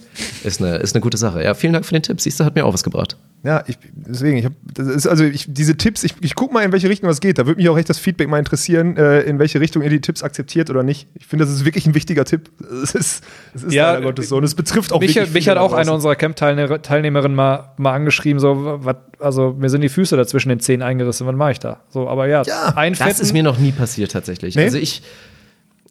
[0.45, 1.43] Ist, eine, ist eine gute Sache.
[1.43, 2.21] Ja, vielen Dank für den Tipp.
[2.21, 3.17] Siehst du, hat mir auch was gebracht.
[3.43, 6.63] Ja, ich, deswegen, ich hab, das ist also ich, diese Tipps, ich, ich gucke mal,
[6.63, 7.39] in welche Richtung das geht.
[7.39, 10.03] Da würde mich auch echt das Feedback mal interessieren, äh, in welche Richtung ihr die
[10.03, 11.09] Tipps akzeptiert oder nicht.
[11.15, 12.51] Ich finde, das ist wirklich ein wichtiger Tipp.
[12.83, 14.37] Es ist, es ist Ja, leider Gottes so.
[14.37, 18.41] Und es betrifft auch Mich, wirklich mich hat auch eine unserer Camp-Teilnehmerinnen mal, mal angeschrieben,
[18.41, 21.61] so, was, also mir sind die Füße da zwischen den Zehen eingerissen, was mache ich
[21.61, 21.81] da?
[21.89, 22.43] So, aber ja,
[22.75, 23.09] einfetten.
[23.09, 24.55] Das ist mir noch nie passiert tatsächlich.
[24.55, 24.65] Nee?
[24.65, 25.03] Also ich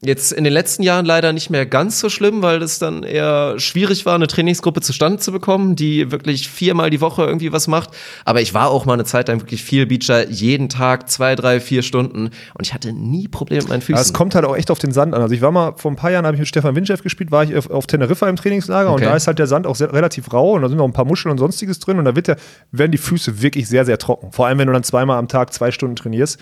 [0.01, 3.59] jetzt in den letzten Jahren leider nicht mehr ganz so schlimm, weil es dann eher
[3.59, 7.89] schwierig war, eine Trainingsgruppe zustande zu bekommen, die wirklich viermal die Woche irgendwie was macht.
[8.23, 11.59] Aber ich war auch mal eine Zeit lang wirklich viel Beacher, jeden Tag zwei, drei,
[11.59, 13.95] vier Stunden und ich hatte nie Probleme mit meinen Füßen.
[13.95, 15.21] Ja, es kommt halt auch echt auf den Sand an.
[15.21, 17.43] Also ich war mal vor ein paar Jahren, habe ich mit Stefan Winchef gespielt, war
[17.43, 19.03] ich auf, auf Teneriffa im Trainingslager Okay.
[19.03, 20.93] und da ist halt der Sand auch sehr, relativ rau und da sind noch ein
[20.93, 22.37] paar Muscheln und sonstiges drin und da wird der,
[22.71, 24.31] werden die Füße wirklich sehr, sehr trocken.
[24.31, 26.39] Vor allem, wenn du dann zweimal am Tag zwei Stunden trainierst.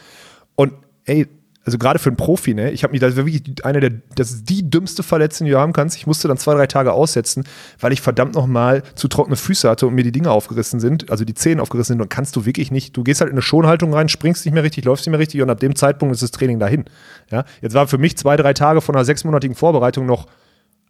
[0.56, 0.74] Und
[1.06, 1.28] ey,
[1.68, 4.32] also gerade für einen Profi, ne, ich habe mich, das war wirklich eine der, das
[4.32, 5.98] ist die dümmste Verletzung, die du haben kannst.
[5.98, 7.44] Ich musste dann zwei, drei Tage aussetzen,
[7.82, 11.26] weil ich verdammt nochmal zu trockene Füße hatte und mir die Dinge aufgerissen sind, also
[11.26, 13.94] die Zehen aufgerissen sind und kannst du wirklich nicht, du gehst halt in eine Schonhaltung
[13.94, 16.32] rein, springst nicht mehr richtig, läufst nicht mehr richtig und ab dem Zeitpunkt ist das
[16.32, 16.86] Training dahin.
[17.32, 20.28] Ja, jetzt war für mich zwei, drei Tage von einer sechsmonatigen Vorbereitung noch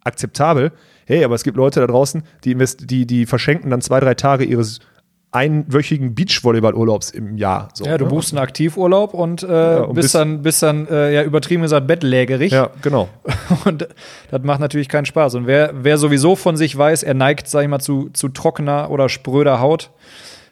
[0.04, 0.74] akzeptabel.
[1.08, 4.44] Hey, aber es gibt Leute da draußen, die, die, die verschenken dann zwei, drei Tage
[4.44, 4.80] ihres
[5.38, 7.70] einwöchigen Beachvolleyball-Urlaubs im Jahr.
[7.74, 8.10] So, ja, du ne?
[8.10, 11.88] buchst einen Aktivurlaub und, äh, und bist bist- dann, bist dann äh, ja übertrieben gesagt
[11.88, 12.52] bettlägerig.
[12.52, 13.08] Ja, genau.
[13.66, 13.88] Und
[14.32, 15.36] das macht natürlich keinen Spaß.
[15.36, 18.90] Und wer, wer sowieso von sich weiß, er neigt, sag ich mal, zu, zu trockener
[18.90, 19.92] oder spröder Haut,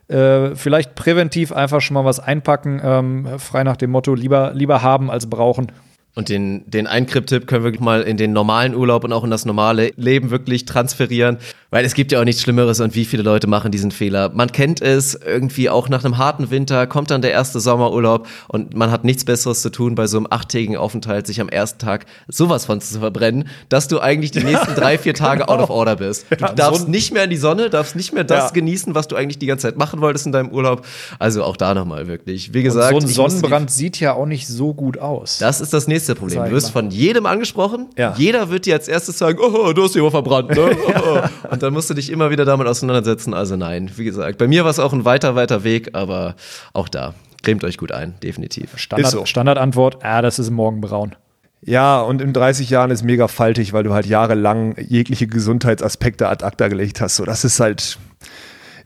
[0.07, 4.81] äh, vielleicht präventiv einfach schon mal was einpacken, ähm, frei nach dem Motto, lieber, lieber
[4.81, 5.71] haben als brauchen.
[6.15, 9.31] Und den, den Einkripp-Tipp können wir wirklich mal in den normalen Urlaub und auch in
[9.31, 11.37] das normale Leben wirklich transferieren.
[11.75, 14.29] Weil es gibt ja auch nichts Schlimmeres und wie viele Leute machen diesen Fehler.
[14.33, 18.73] Man kennt es irgendwie auch nach einem harten Winter, kommt dann der erste Sommerurlaub und
[18.77, 22.05] man hat nichts Besseres zu tun, bei so einem achttägigen Aufenthalt sich am ersten Tag
[22.29, 25.97] sowas von zu verbrennen, dass du eigentlich die nächsten drei, vier Tage out of order
[25.97, 26.27] bist.
[26.29, 28.49] Du darfst nicht mehr in die Sonne, darfst nicht mehr das Ja.
[28.51, 30.85] genießen, was du eigentlich die ganze Zeit machen wolltest in deinem Urlaub.
[31.19, 32.53] Also auch da nochmal wirklich.
[32.53, 35.39] Wie Und gesagt, so ein Sonnenbrand sieht ja auch nicht so gut aus.
[35.39, 36.45] das ist das nächste Problem.
[36.45, 37.87] Du wirst von jedem angesprochen.
[37.97, 38.13] Ja.
[38.17, 40.51] Jeder wird dir als erstes sagen, oh, du hast dich aber verbrannt.
[40.51, 40.77] Ne?
[41.51, 43.33] Und dann musst du dich immer wieder damit auseinandersetzen.
[43.33, 46.35] Also nein, wie gesagt, bei mir war es auch ein weiter, weiter Weg, aber
[46.73, 47.13] auch da.
[47.43, 48.77] Cremt euch gut ein, definitiv.
[48.77, 49.25] Standard, so.
[49.25, 51.15] Standardantwort, ah, das ist morgenbraun.
[51.61, 56.45] Ja, und in 30 Jahren ist mega faltig, weil du halt jahrelang jegliche Gesundheitsaspekte ad
[56.45, 57.15] acta gelegt hast.
[57.15, 57.97] So, das ist halt.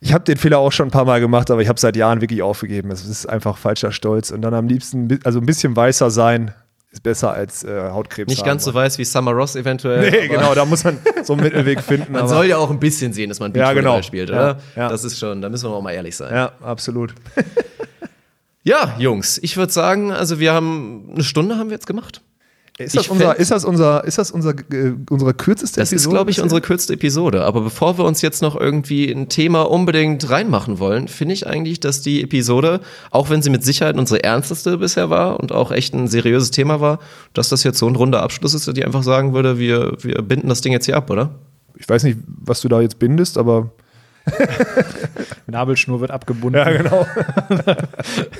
[0.01, 2.21] Ich habe den Fehler auch schon ein paar Mal gemacht, aber ich habe seit Jahren
[2.21, 2.89] wirklich aufgegeben.
[2.89, 4.31] Es ist einfach falscher Stolz.
[4.31, 6.53] Und dann am liebsten, also ein bisschen weißer sein,
[6.91, 8.29] ist besser als äh, Hautkrebs.
[8.29, 8.47] Nicht haben.
[8.47, 10.09] ganz so weiß wie Summer Ross eventuell.
[10.09, 12.11] Nee, genau, da muss man so einen Mittelweg finden.
[12.11, 14.01] Man soll ja auch ein bisschen sehen, dass man Ja, Beachvolleyball genau.
[14.01, 14.59] spielt, Ja, oder?
[14.75, 14.89] ja.
[14.89, 16.33] Das ist schon, da müssen wir auch mal ehrlich sein.
[16.33, 17.13] ja, absolut.
[18.63, 22.21] Ja, Jungs, ich würde sagen, also wir haben eine Stunde haben wir jetzt gemacht.
[22.79, 26.09] Ist das, Ich unser, ist das unser, ist das unser, äh, unsere kürzeste Das ist,
[26.09, 26.43] glaube ich, bisher?
[26.45, 27.43] unsere kürzeste Episode.
[27.43, 31.81] Aber bevor wir uns jetzt noch irgendwie ein Thema unbedingt reinmachen wollen, finde ich eigentlich,
[31.81, 32.79] dass die Episode,
[33.11, 36.79] auch wenn sie mit Sicherheit unsere ernsteste bisher war und auch echt ein seriöses Thema
[36.79, 36.99] war,
[37.33, 40.47] dass das jetzt so ein runder Abschluss ist, die einfach sagen würde, wir, wir binden
[40.47, 41.31] das Ding jetzt hier ab, oder?
[41.75, 43.71] Ich weiß nicht, was du da jetzt bindest, aber
[45.47, 46.59] Nabelschnur wird abgebunden.
[46.59, 47.05] ja, genau.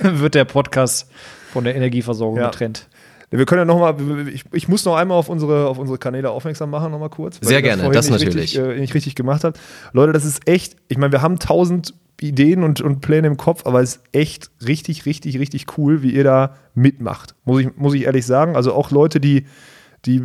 [0.00, 1.08] wird der Podcast
[1.52, 2.50] von der Energieversorgung Ja.
[2.50, 2.88] getrennt.
[3.30, 6.30] Wir können ja noch mal, ich, ich muss noch einmal auf unsere, auf unsere Kanäle
[6.30, 7.40] aufmerksam machen, noch mal kurz.
[7.40, 8.58] weil Sehr gerne, das nicht natürlich.
[8.58, 9.60] Richtig, äh, nicht richtig gemacht habt.
[9.92, 13.66] Leute, das ist echt, ich meine, wir haben tausend Ideen und, und Pläne im Kopf,
[13.66, 17.34] aber es ist echt richtig, richtig, richtig cool, wie ihr da mitmacht.
[17.44, 18.56] Muss ich, muss ich ehrlich sagen.
[18.56, 19.46] Also auch Leute, die,
[20.06, 20.22] die,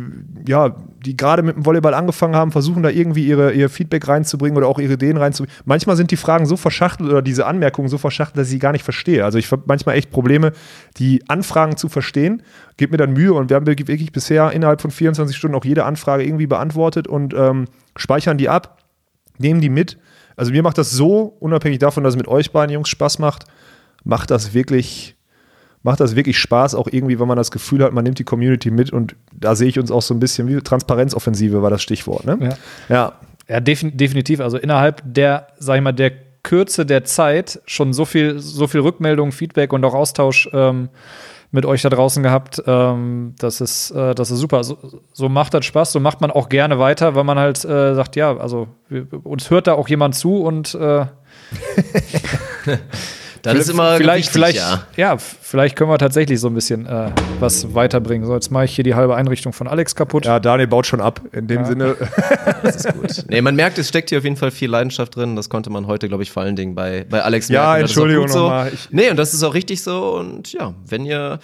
[0.48, 0.74] ja,
[1.04, 4.68] die gerade mit dem Volleyball angefangen haben, versuchen da irgendwie ihre, ihr Feedback reinzubringen oder
[4.68, 5.54] auch ihre Ideen reinzubringen.
[5.66, 8.72] Manchmal sind die Fragen so verschachtelt oder diese Anmerkungen so verschachtelt, dass ich sie gar
[8.72, 9.24] nicht verstehe.
[9.24, 10.52] Also ich habe manchmal echt Probleme,
[10.96, 12.42] die Anfragen zu verstehen.
[12.78, 15.84] Gebt mir dann Mühe und wir haben wirklich bisher innerhalb von 24 Stunden auch jede
[15.84, 17.66] Anfrage irgendwie beantwortet und ähm,
[17.96, 18.78] speichern die ab,
[19.38, 19.98] nehmen die mit.
[20.36, 23.44] Also mir macht das so, unabhängig davon, dass es mit euch beiden Jungs Spaß macht,
[24.04, 25.16] macht das wirklich
[25.86, 28.70] macht das wirklich Spaß, auch irgendwie, wenn man das Gefühl hat, man nimmt die Community
[28.72, 32.26] mit und da sehe ich uns auch so ein bisschen, wie Transparenzoffensive war das Stichwort,
[32.26, 32.36] ne?
[32.40, 32.56] Ja.
[32.88, 33.12] Ja,
[33.48, 34.40] Ja, defin definitiv.
[34.40, 36.10] Also innerhalb der, sag ich mal, der
[36.42, 40.88] Kürze der Zeit schon so viel, so viel Rückmeldung, Feedback und auch Austausch ähm,
[41.52, 42.60] mit euch da draußen gehabt.
[42.66, 44.64] Ähm, das, ist, äh, das ist super.
[44.64, 44.78] So,
[45.12, 48.16] so macht das Spaß, so macht man auch gerne weiter, weil man halt äh, sagt,
[48.16, 51.06] ja, also wir, uns hört da auch jemand zu und äh,
[53.42, 54.82] Das ist immer vielleicht, wichtig, vielleicht, ja.
[54.96, 55.16] ja.
[55.18, 57.10] vielleicht können wir tatsächlich so ein bisschen äh,
[57.40, 58.26] was weiterbringen.
[58.26, 60.26] So, jetzt mache ich hier die halbe Einrichtung von Alex kaputt.
[60.26, 61.20] ja, Daniel baut schon ab.
[61.32, 61.96] In dem Sinne,
[62.62, 63.24] Das ist gut.
[63.28, 65.36] Nee, man merkt, es steckt hier auf jeden Fall viel Leidenschaft drin.
[65.36, 67.72] Das konnte man heute, glaube ich, vor allen Dingen bei, bei Alex Ja, merken.
[67.74, 68.42] Auch Entschuldigung gut so.
[68.44, 68.72] nochmal.
[68.90, 70.16] Nee, und das ist auch richtig so.
[70.16, 71.38] Und ja, wenn ihr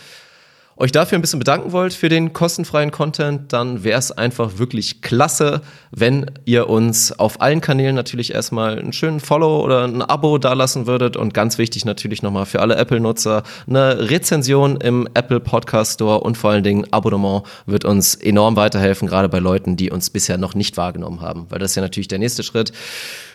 [0.83, 5.01] euch dafür ein bisschen bedanken wollt für den kostenfreien Content, dann wäre es einfach wirklich
[5.01, 5.61] klasse,
[5.93, 10.89] wenn ihr uns auf allen Kanälen natürlich erstmal einen schönen Follow oder ein Abo dalassen
[10.89, 16.19] würdet und ganz wichtig natürlich nochmal für alle Apple-Nutzer eine Rezension im Apple Podcast Store
[16.19, 20.37] und vor allen Dingen Abonnement wird uns enorm weiterhelfen, gerade bei Leuten, die uns bisher
[20.37, 22.73] noch nicht wahrgenommen haben, weil das ist ja natürlich der nächste Schritt.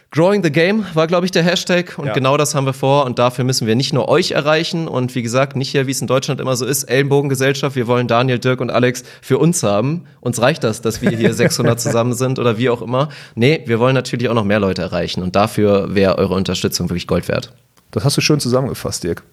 [0.09, 2.13] Growing the Game war, glaube ich, der Hashtag und Ja.
[2.13, 5.21] genau das haben wir vor und dafür müssen wir nicht nur euch erreichen und wie
[5.21, 8.61] gesagt, nicht hier, wie es in Deutschland immer so ist, Ellenbogengesellschaft, wir wollen Daniel, Dirk
[8.61, 10.05] und Alex für uns haben.
[10.21, 13.09] Uns reicht das, dass wir hier 600 zusammen sind oder wie auch immer.
[13.35, 17.07] Nee, wir wollen natürlich auch noch mehr Leute erreichen und dafür wäre eure Unterstützung wirklich
[17.07, 17.53] Gold wert.
[17.91, 19.23] das hast du schön zusammengefasst, Dirk.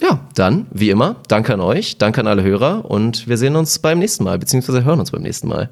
[0.00, 3.80] Ja, dann, wie immer, danke an euch, danke an alle Hörer und wir sehen uns
[3.80, 5.70] beim nächsten Mal, beziehungsweise hören uns beim nächsten Mal.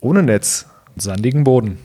[0.00, 0.66] Ohne Netz.
[0.96, 1.78] Sandigen Boden.